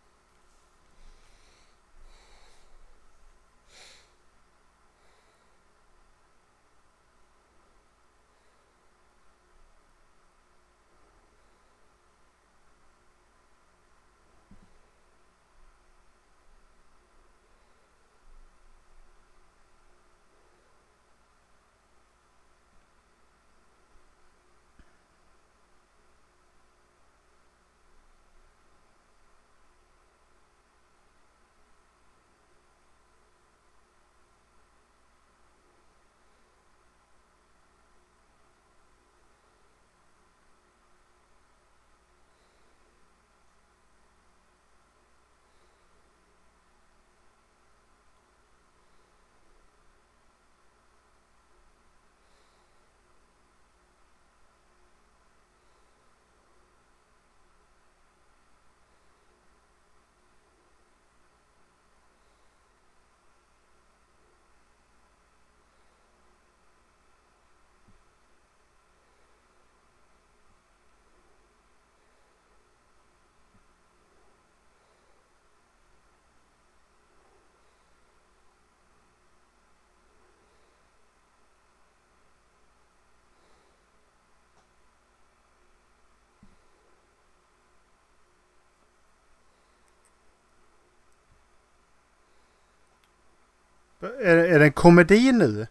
[94.02, 95.68] Är, är det en komedi nu?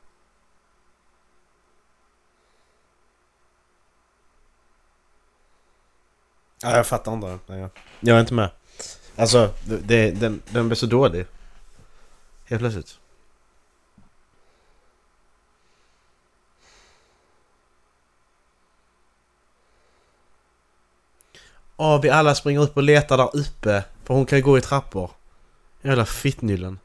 [6.63, 7.39] Ja, jag fattar inte.
[7.47, 8.51] Nej, jag, jag är inte med.
[9.17, 11.27] Alltså, det, den, den blev så dålig.
[12.45, 12.99] Helt plötsligt.
[21.77, 23.85] Åh, vi alla springer upp och letar där uppe.
[24.05, 25.11] För hon kan ju gå i trappor.
[25.83, 26.79] Jävla fittnyllen.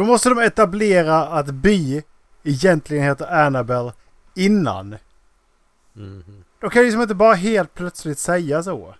[0.00, 2.02] Då måste de etablera att Bi
[2.42, 3.92] egentligen heter Annabelle
[4.34, 4.96] innan.
[5.92, 6.44] Mhm.
[6.60, 8.94] De kan ju liksom inte bara helt plötsligt säga så.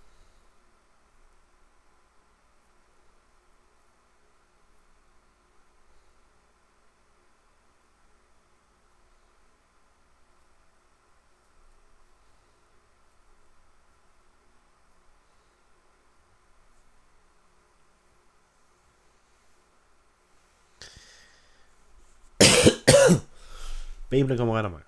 [24.11, 24.83] Bibeln kommer rädda mig.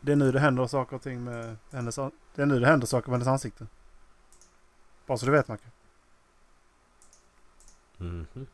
[0.00, 1.96] Det är nu det händer saker och ting med hennes...
[2.34, 3.66] Det är nu det händer saker med hennes ansikte.
[5.06, 5.70] Bara så du vet Macke.
[7.96, 8.46] Mhm.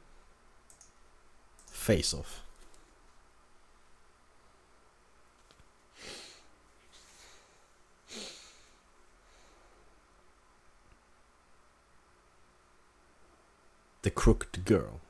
[1.72, 2.49] Face-off.
[14.02, 15.02] The Crooked Girl.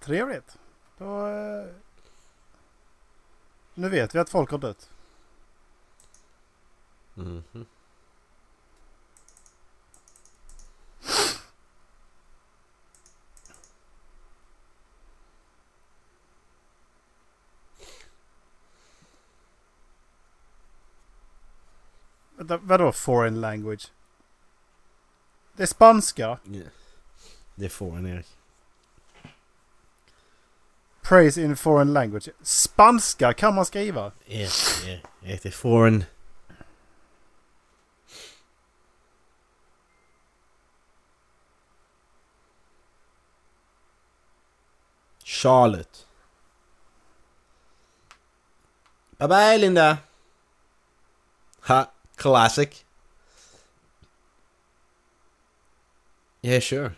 [0.00, 0.58] Trevligt.
[0.98, 1.66] Då, eh,
[3.74, 4.90] nu vet vi att folk har dött.
[7.14, 7.66] Mhm.
[22.36, 23.92] Vänta, vadå foreign language?
[25.56, 26.38] Det är spanska.
[26.44, 26.62] Ja.
[27.54, 28.39] Det får en Erik.
[31.10, 32.28] Praise in foreign language.
[32.42, 34.12] Spanska kan man skriva.
[34.26, 36.04] Erik, Erik det er får en...
[45.24, 46.06] Charlotte.
[49.18, 49.96] Bye bye Linda.
[51.60, 51.84] Ha,
[52.16, 52.84] classic.
[56.44, 56.92] Yeah, sure.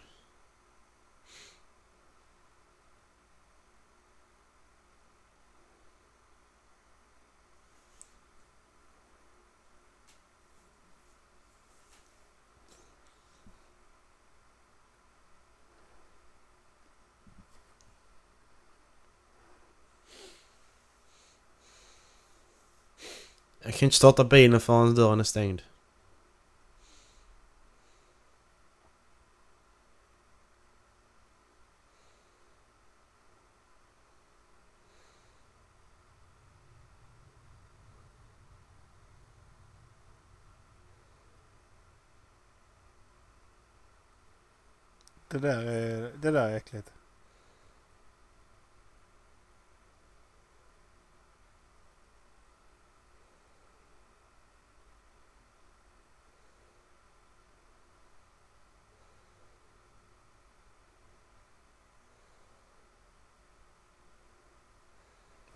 [23.64, 25.62] Jag kan inte starta bilen förrän dörren är stängd.
[45.28, 46.92] Det där är, det där är äckligt.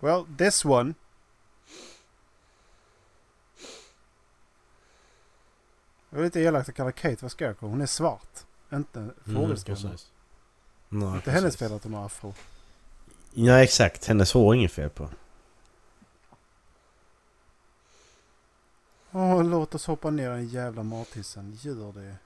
[0.06, 0.94] Well, this one.
[6.10, 7.70] Det är lite elakt att kalla Kate för Scarecrow.
[7.70, 8.44] Hon är svart.
[8.72, 8.98] Inte.
[9.00, 10.10] Mm, precis.
[10.88, 11.32] Nej, inte precis.
[11.32, 12.34] hennes fel att hon har afro.
[13.34, 15.08] Ja exakt, hennes hår är inget fel på.
[19.12, 21.58] Åh, låt oss hoppa ner i den jävla mathissen.
[21.60, 22.16] Gör det.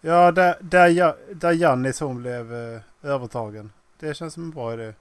[0.00, 3.72] Ja, där, där, där Jannis hon blev eh, övertagen.
[3.98, 4.94] Det känns som en bra idé.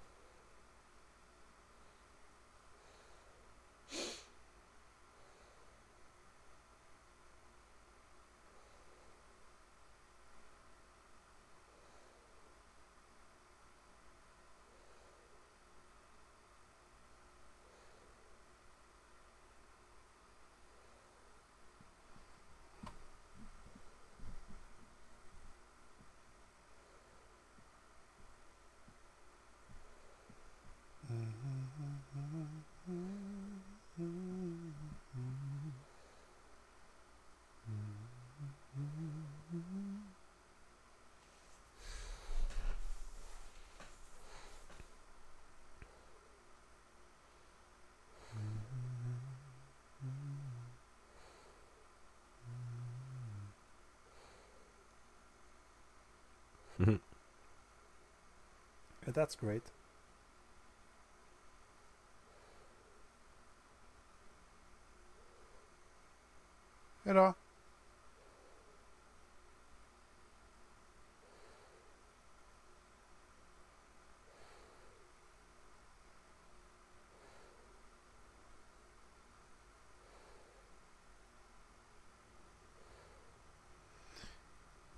[56.80, 57.00] Mhm.
[59.06, 59.72] Yeah, that's great.
[67.06, 67.34] Hejdå.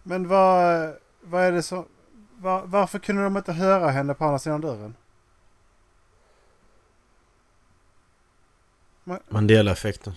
[0.03, 0.98] Men vad,
[1.29, 1.85] vad är det som...
[2.37, 4.95] Var, varför kunde de inte höra henne på andra sidan dörren?
[9.29, 10.13] Mandela-effekten.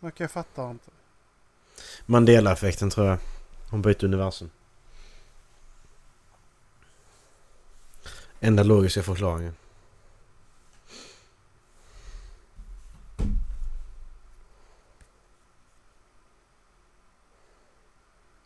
[0.00, 0.90] Okej, jag fattar inte.
[2.06, 3.18] Mandela-effekten tror jag.
[3.70, 4.50] Hon bytte universum.
[8.40, 9.54] Enda logiska förklaringen.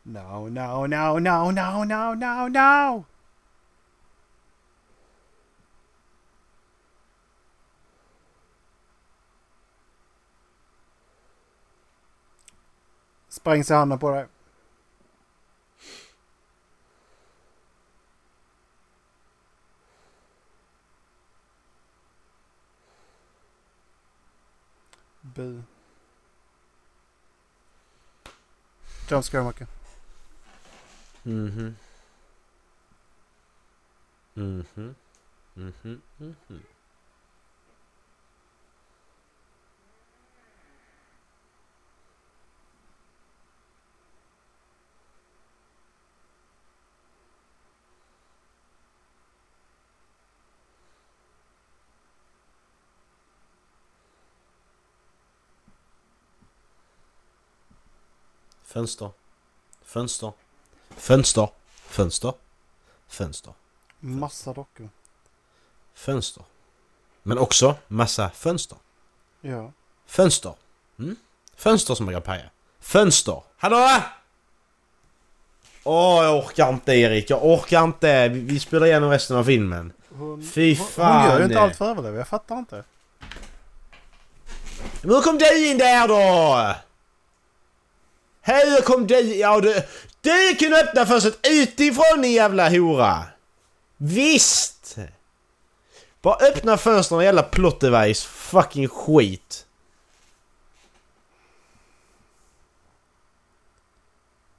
[0.09, 3.05] No, no, no, no, no, no, no, no!
[13.29, 14.27] Sprängs i handen på dig.
[25.21, 25.63] Bu.
[29.09, 29.25] Jump
[31.27, 31.53] scare, Macke.
[31.53, 31.77] Mhm.
[34.37, 34.95] Mhm.
[35.57, 36.03] Mhm.
[36.19, 36.63] Mhm.
[58.63, 59.15] Fönster.
[59.85, 60.35] Fönster.
[60.97, 61.49] Fönster.
[61.89, 62.33] Fönster.
[63.09, 63.53] Fönster.
[64.01, 64.89] Massa dockor.
[65.95, 66.45] Fönster.
[67.23, 68.79] Men också massa fönster.
[69.41, 69.73] Ja.
[70.07, 70.55] Fönster.
[70.99, 71.17] Mm?
[71.57, 72.51] Fönster som man kan paja.
[72.81, 73.43] Fönster.
[73.57, 74.01] Hallå!
[75.85, 77.31] Åh, jag orkar inte Erik.
[77.31, 78.29] Jag orkar inte.
[78.29, 79.93] Vi, vi spelar igenom resten av filmen.
[80.09, 81.21] Hon, Fy fan.
[81.23, 82.17] hon gör ju inte allt för att överleva.
[82.19, 82.85] Jag fattar inte.
[85.03, 86.75] Men hur kom du in där då?
[88.43, 89.21] Hur kom du...
[89.37, 89.83] Ja du...
[90.27, 93.25] Du kunde öppna fönstret utifrån din jävla hora!
[93.97, 94.97] Visst!
[96.23, 98.25] Bara öppna fönstren jävla plot device.
[98.25, 99.67] Fucking skit.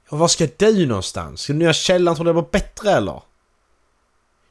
[0.08, 1.40] Och var ska du någonstans?
[1.40, 3.22] Ska du nya källaren tror du det var bättre eller?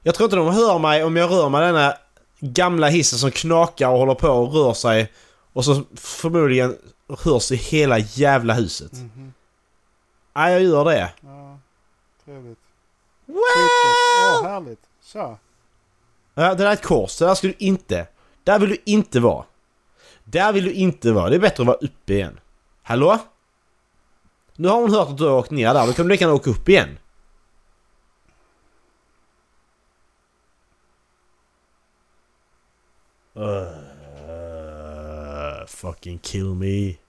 [0.03, 1.97] Jag tror inte de hör mig om jag rör mig denna
[2.39, 5.13] gamla hissen som knakar och håller på och rör sig.
[5.53, 6.77] Och så förmodligen
[7.19, 8.93] hörs i hela jävla huset.
[8.93, 9.33] Mhm.
[10.37, 11.13] Nej, jag gör det.
[11.21, 11.59] Ja,
[12.25, 12.59] trevligt.
[13.25, 13.35] Wow!
[13.35, 14.79] Åh, härligt.
[15.03, 15.37] Tja.
[16.33, 17.17] Ja, det där är ett kors.
[17.17, 18.07] Det där ska du inte...
[18.43, 19.45] Där vill du inte vara.
[20.23, 21.29] Där vill du inte vara.
[21.29, 22.39] Det är bättre att vara uppe igen.
[22.83, 23.19] Hallå?
[24.55, 26.35] Nu har hon hört att du har åkt ner där, då kan du lika gärna
[26.35, 26.97] åka upp igen.
[33.37, 33.67] Uh,
[35.67, 37.06] fucking kill me.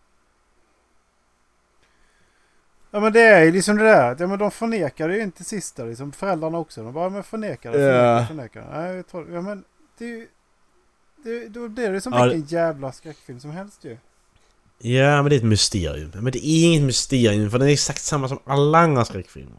[2.91, 4.17] Ja men det är ju liksom det där.
[4.19, 6.13] Ja men de förnekar det ju inte sista liksom.
[6.13, 6.83] Föräldrarna också.
[6.83, 7.73] De bara men det, förnekar.
[7.73, 8.79] det.
[8.81, 9.65] Nej, jag tror, ja men
[9.99, 10.29] det är ju...
[11.25, 13.99] Det, då blir det som Ja, vilken jävla skräckfilm som helst ju.
[14.79, 16.11] Ja, men det är ett mysterium.
[16.15, 19.59] Men det är inget mysterium för det är exakt samma som alla andra skräckfilmer.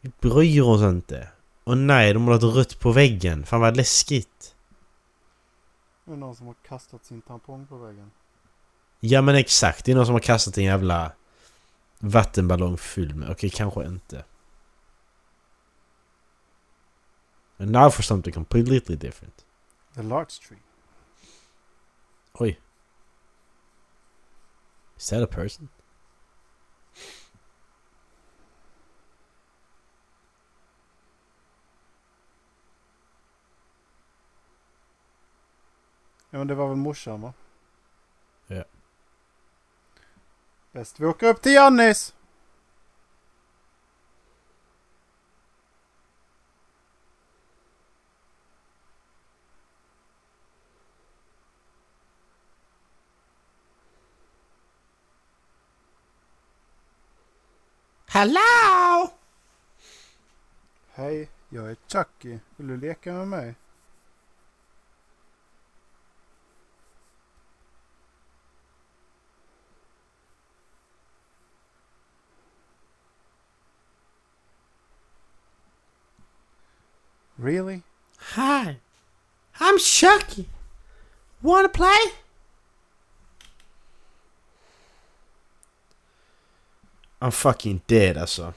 [0.00, 1.28] Vi bryr oss inte.
[1.64, 3.46] Och nej, de har målat rött på väggen.
[3.46, 4.54] Fan vad läskigt.
[6.04, 8.10] Det är någon som har kastat sin tampong på väggen.
[9.00, 11.12] Ja men exakt, det är någon som har kastat en jävla
[12.02, 13.30] vattenballong full med.
[13.30, 14.24] Okej, kanske inte.
[17.58, 19.44] And now for something completely different.
[19.94, 20.58] The Larch Tree.
[22.32, 22.60] Oj.
[24.96, 25.68] Is that a person?
[36.30, 37.32] Ja men det var väl morsan va?
[38.46, 38.64] Ja.
[40.72, 42.14] Bäst vi åker upp till Jannis!
[58.06, 59.10] Hello!
[60.92, 62.38] Hej, jag är Chucky.
[62.56, 63.54] Vill du leka med mig?
[77.42, 77.82] Really?
[78.36, 78.76] Hi.
[79.58, 80.48] I'm Chucky.
[81.40, 81.98] Wanna play?
[87.20, 88.54] I'm fucking dead alltså.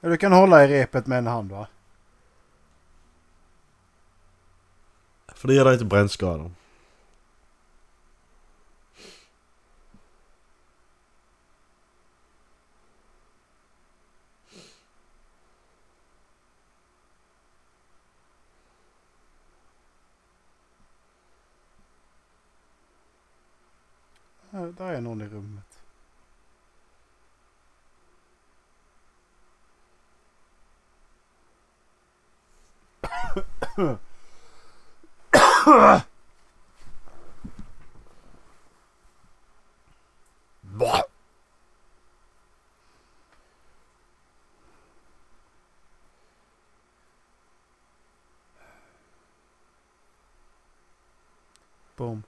[0.00, 1.66] Du kan hålla i repet med en hand va?
[5.28, 6.50] För det ger dig inte brännskador.
[24.50, 25.82] Ja, där är någon i rummet.
[51.96, 52.22] Boom.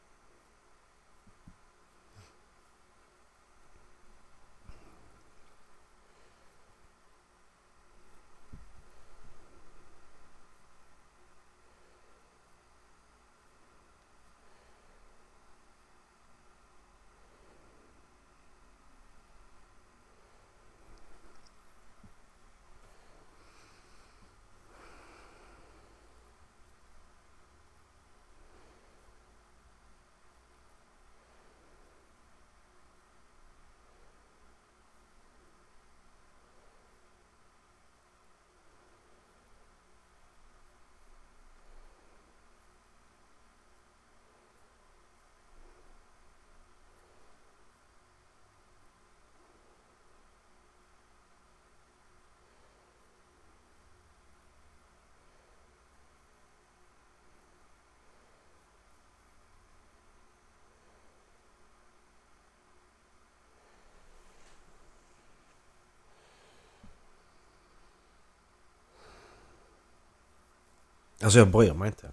[71.23, 72.13] Alltså jag bryr mig inte.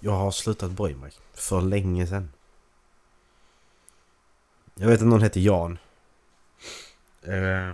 [0.00, 1.12] Jag har slutat bry mig.
[1.32, 2.32] För länge sedan.
[4.74, 5.78] Jag vet att någon heter Jan.
[7.22, 7.72] Eh.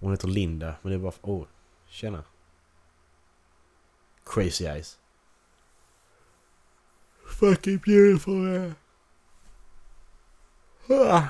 [0.00, 1.12] Hon heter Linda, men det är bara...
[1.22, 1.46] Oh,
[1.88, 2.24] tjena.
[4.24, 4.98] Crazy eyes.
[7.26, 8.56] Fucking beautiful.
[8.56, 8.72] eh.
[10.88, 11.28] Ah.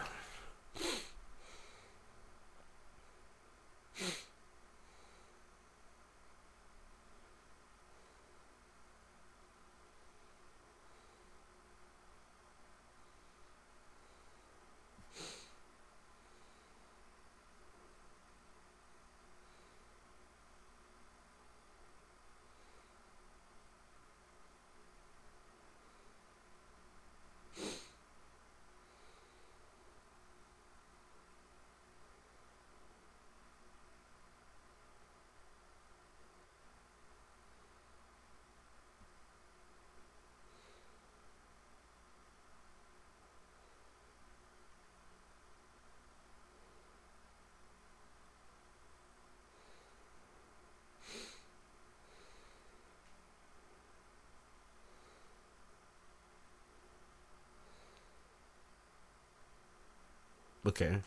[60.70, 61.02] Okej.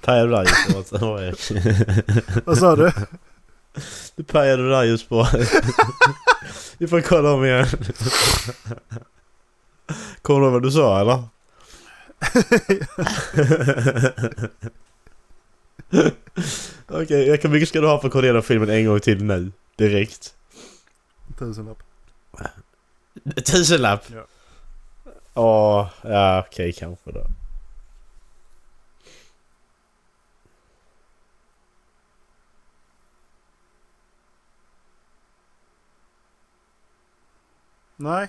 [0.00, 0.84] Pajade du på?
[1.06, 1.52] Åh, Erik.
[2.44, 2.92] Vad sa du?
[4.16, 5.28] Du pajade just på.
[6.78, 7.66] Vi får kolla om igen.
[10.22, 11.24] Kommer du ihåg vad du sa eller?
[16.88, 19.24] Okej, okay, hur mycket ska du ha för att kolla igenom filmen en gång till
[19.24, 19.52] nu?
[19.76, 20.34] Direkt.
[21.38, 21.82] Tusenlapp.
[23.44, 24.04] Tusenlapp?
[24.12, 24.26] Ja.
[25.34, 27.26] Ja, ja okej kanske då.
[37.96, 38.28] Nej.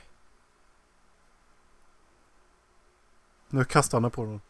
[3.49, 4.41] Nu kastar han på dem.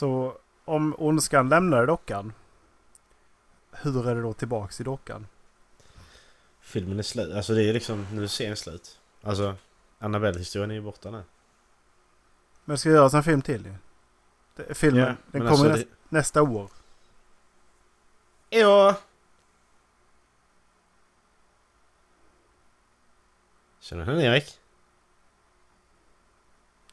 [0.00, 2.32] Så om ondskan lämnar dockan.
[3.72, 5.26] Hur är det då tillbaks i dockan?
[6.60, 7.34] Filmen är slut.
[7.34, 9.00] Alltså det är liksom, nu är scenen slut.
[9.22, 9.56] Alltså,
[9.98, 11.22] Annabelle-historien är ju borta nu.
[12.64, 13.74] Men det ska göras en film till ju.
[14.56, 16.70] Det- Filmen, den men kommer alltså näs- nästa år.
[18.48, 18.58] det...
[18.58, 18.96] Ja.
[23.80, 24.60] Känner du henne Erik?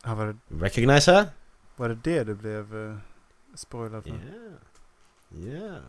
[0.03, 1.25] Ja, var, det, Recognize her?
[1.77, 2.97] Var det det du blev uh,
[3.55, 4.09] spoilad för?
[4.09, 4.57] Ja.
[5.29, 5.79] Ja.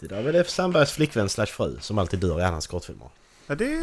[0.00, 3.10] Det där var Leif Sandbergs flickvän slash fru som alltid dör i hans kortfilmer.
[3.46, 3.78] Ja, det,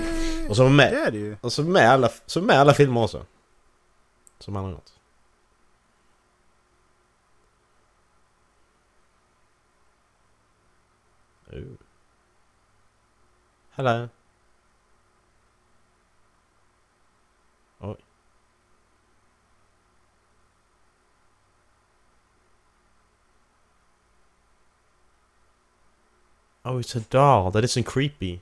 [0.49, 1.37] Och var med, det är det ju.
[1.41, 3.25] och så med alla, så med alla filmer också.
[4.39, 4.91] Som han har gjort.
[11.53, 11.77] Ooh.
[13.71, 14.09] Hello.
[26.67, 27.51] Oh, it's a doll.
[27.51, 28.41] That isn't creepy.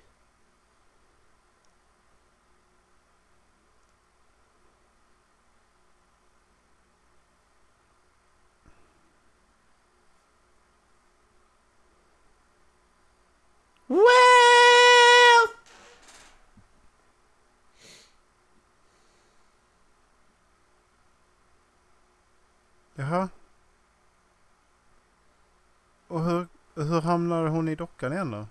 [13.89, 14.03] Well...
[22.95, 23.29] Jaha.
[26.07, 28.47] Och hur, hur hamnar hon i dockan igen då?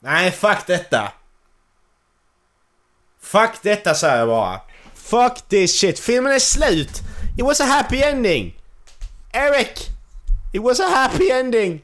[0.00, 1.12] Nej, fuck detta!
[3.20, 4.60] Fuck detta säger jag bara.
[4.94, 5.98] Fuck this shit.
[5.98, 7.02] Filmen är slut!
[7.38, 8.60] It was a happy ending!
[9.32, 9.90] Eric!
[10.52, 11.82] It was a happy ending!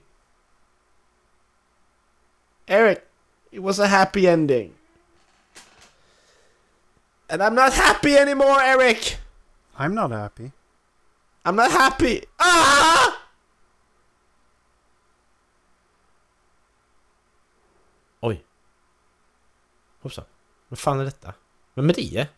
[2.66, 3.06] Eric!
[3.52, 4.74] It was a happy ending.
[7.28, 9.18] And I'm not happy anymore, Eric!
[9.78, 10.52] I'm not happy.
[11.44, 12.24] I'm not happy!
[12.38, 13.20] Ah!
[18.20, 18.44] Oj.
[20.02, 20.24] Hoppsan.
[20.68, 21.34] Vad fan är detta?
[21.74, 22.28] Vem är det?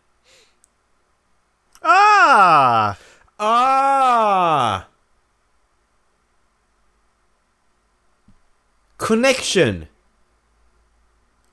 [1.81, 2.95] Ah!
[3.37, 4.81] Ah!
[8.97, 9.85] Connection!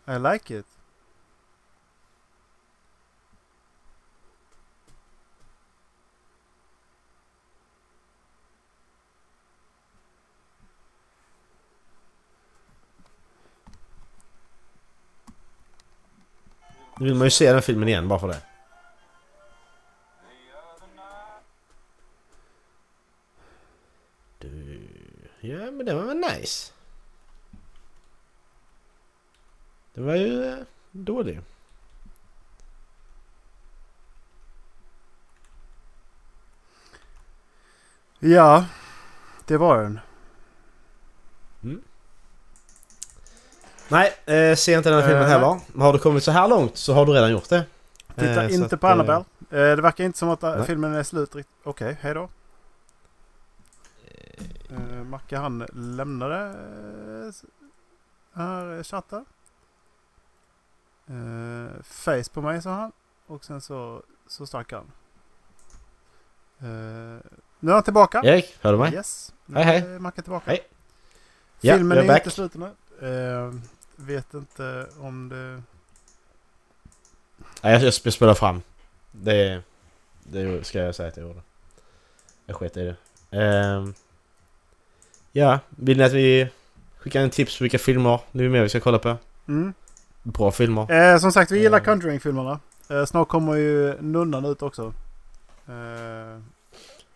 [0.07, 0.67] I like it.
[17.01, 18.41] Vill man ju se den filmen igen bara för det.
[24.39, 24.89] Du...
[25.41, 26.74] Ja men det var väl nice.
[29.95, 30.57] Det var ju eh,
[30.93, 31.41] dålig.
[38.19, 38.65] Ja,
[39.47, 40.01] det var den.
[43.89, 45.61] Nej, eh, se inte den här filmen Eh, heller.
[45.79, 47.67] Har du kommit så här långt så har du redan gjort det.
[48.15, 49.25] Titta Eh, inte att, på eh, Annabelle.
[49.51, 50.67] Eh, det verkar inte som att eh, nej.
[50.67, 51.35] filmen är slut.
[51.65, 52.29] Okej, hej då.
[54.71, 56.55] Uh, Macke han lämnade
[58.35, 59.25] här chatten.
[61.11, 62.93] Uh, face på mig sa han.
[63.27, 64.85] Och sen så, så stack han.
[66.63, 67.21] Uh,
[67.61, 68.23] nu är han tillbaka.
[68.25, 68.95] Erik, hör du mig?
[68.95, 69.35] Yes.
[69.47, 69.95] Nu Hej, hej.
[69.95, 70.51] är Macke tillbaka.
[70.51, 70.61] Hej.
[71.61, 72.71] Ja, Filmen jag är är inte slut nu.
[73.09, 73.55] Uh,
[73.97, 75.63] vet inte om det...
[77.63, 78.63] Nej, jag, jag sp- spelar fram.
[79.13, 79.63] Det,
[80.23, 81.41] det ska jag säga att jag gjorde.
[82.47, 82.97] Jag sket i det.
[83.31, 83.95] Ehm,
[85.33, 86.49] ja, vill ni att vi
[86.99, 89.17] skickar en tips på vilka filmer ni vill med vi ska kolla på?
[89.49, 89.75] Mm.
[90.25, 90.91] Bra filmer.
[91.13, 91.85] Eh, som sagt, vi gillar Eh.
[91.85, 92.61] Conjuring-filmerna.
[92.91, 94.83] Eh, snart kommer ju Nunnan ut också.
[95.67, 96.43] Eh, har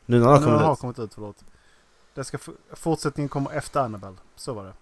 [0.07, 0.81] Nunnan har kommit ut.
[0.81, 1.45] kommit ut, förlåt.
[2.15, 2.39] Det ska
[2.73, 4.17] fortsättningen kommer efter Annabelle.
[4.37, 4.73] Så var det.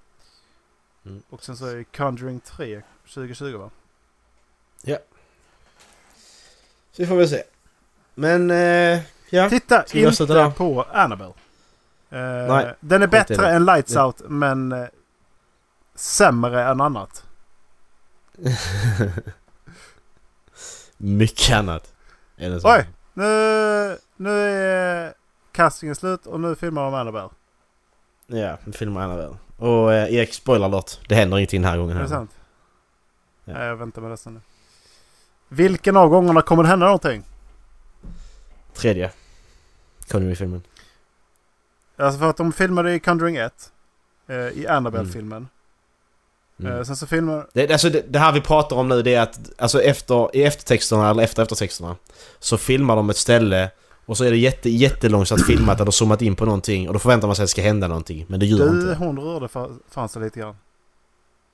[1.11, 1.23] Mm.
[1.31, 2.82] Och sen så är Conjuring 3
[3.15, 3.70] 2020 va?
[6.93, 7.43] Så vi får väl se.
[8.15, 9.01] Men, eh,
[9.31, 9.51] ja.
[9.51, 11.32] Titta inte på Annabelle.
[12.11, 12.19] Eh,
[12.55, 13.48] Nej, den är bättre det.
[13.51, 14.86] än Lights Det- Out men eh,
[15.94, 17.26] sämre än annat.
[20.97, 21.95] Mycket annat.
[22.37, 22.75] Är det så?
[22.75, 22.87] Oj!
[23.15, 25.15] Nu, nu är
[25.53, 27.29] castingen slut och nu filmar de Annabelle.
[28.27, 29.37] Ja, en film med Annabelle.
[29.57, 31.01] Och eh, Erik, spoiler alert.
[31.09, 32.31] Det händer ingenting den här gången Är det sant?
[33.45, 33.53] Ja.
[33.55, 34.41] Nej, jag väntar med resten nu.
[35.49, 37.23] Vilken av gångerna kommer det hända någonting?
[38.75, 39.13] Tredje.
[40.09, 40.63] Conjuring-filmen.
[41.97, 43.73] Alltså för att de filmade i Conjuring 1.
[44.27, 45.37] Eh, I Annabelle-filmen.
[45.37, 45.49] Mm.
[46.65, 47.47] Eh, sen så filmar...
[47.53, 50.43] Det, alltså det, det här vi pratar om nu det är att alltså efter, i
[50.45, 51.97] eftertexterna eller efter eftertexterna
[52.39, 53.70] så filmar de ett ställe
[54.07, 57.28] och så är det jätte, jättelångsamt filmat de zoomat in på någonting och då förväntar
[57.28, 58.95] man sig att det ska hända någonting men det gör Du, inte.
[59.05, 60.57] hon rörde fa- fan sig lite grann.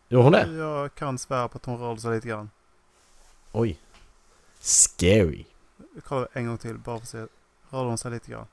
[0.08, 0.52] Gjorde hon det?
[0.52, 2.50] Jag kan svära på att hon rörde sig lite grann.
[3.52, 3.78] Oj.
[4.60, 5.44] Scary.
[5.94, 7.18] Jag kollar en gång till bara för att se.
[7.70, 8.46] Rörde hon sig lite grann.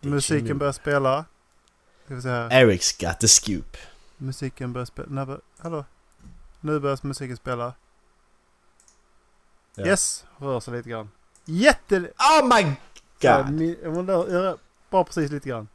[0.00, 1.24] Det Musiken börjar spela.
[2.04, 2.50] Ska vi se här.
[2.50, 3.76] Eric's got the scoop.
[4.18, 5.08] Musiken börjar spela.
[5.10, 5.40] När bör...
[5.58, 5.84] Hallå?
[6.60, 7.74] Nu börjar musiken spela.
[9.74, 9.86] Ja.
[9.86, 11.10] Yes, rör sig lite grann.
[11.44, 11.96] Jätte...
[12.00, 12.62] Oh my
[13.22, 14.08] god!
[14.08, 14.56] rör- rör
[14.90, 15.68] bara precis lite grann.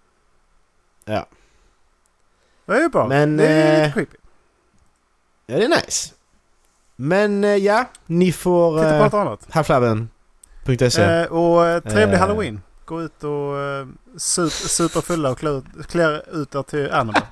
[1.05, 1.25] Ja.
[2.65, 3.07] Det är ju bra.
[3.07, 4.17] Men, det är eh, lite creepy.
[5.45, 6.13] Ja, det är nice.
[6.95, 9.47] Men eh, ja, ni får Titta på uh, något annat.
[9.53, 11.03] halflabben.se.
[11.03, 12.19] Eh, och eh, trevlig Eh.
[12.19, 12.61] halloween.
[12.85, 13.87] Gå ut och eh,
[14.17, 17.27] sup, super fulla och klä klä ut er till Annabelle.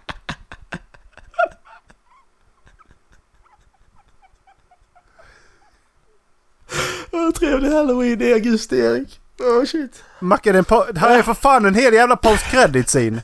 [7.31, 9.19] Trevlig halloween i augusti Erik.
[9.39, 10.03] Åh shit.
[10.19, 10.65] Macke, det,
[10.97, 13.23] här är för fan en hel jävla post credit scene.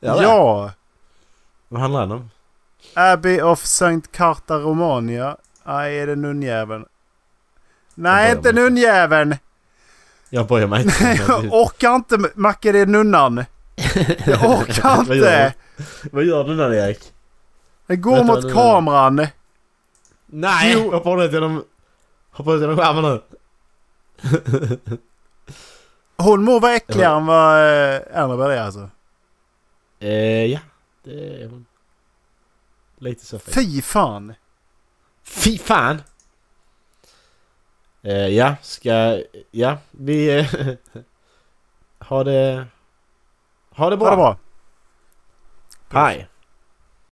[0.00, 0.22] Ja.
[0.22, 0.70] Ja!
[1.68, 2.30] Vad handlar den om?
[2.94, 4.00] Abbey of St.
[4.12, 5.36] Carta Romania.
[5.64, 6.84] Nej, är det nunnjäveln?
[7.94, 9.36] Nej, Jag inte börjar med- nunnjäveln!
[10.30, 11.18] Jag börjar mig inte.
[11.28, 13.44] Jag orkar inte, Macke, det är nunnan.
[14.26, 15.54] Jag orkar Vad gör inte!
[16.12, 17.12] Vad gör du där Erik?
[17.86, 19.26] Den går Vänta, mot kameran.
[20.26, 20.72] Nej!
[20.76, 20.90] Jo.
[20.92, 21.64] Hoppa ut genom...
[22.36, 23.22] Hoppa ut genom skärmen nu.
[26.16, 28.90] Hon må vara äckligare än vad eh, Annabelle är alltså.
[29.98, 30.58] Eh, ja.
[31.02, 31.66] Det är hon.
[32.98, 33.74] Lite så faktiskt.
[33.74, 34.34] Fy fan!
[35.22, 36.02] Fy fan!
[38.02, 39.22] Eh, ja, ska...
[39.50, 40.38] Ja, vi...
[40.38, 40.46] Eh,
[41.98, 42.66] ha det...
[43.70, 44.06] Ha det bra.
[44.06, 44.38] Ha det bra.
[45.88, 46.28] Hej.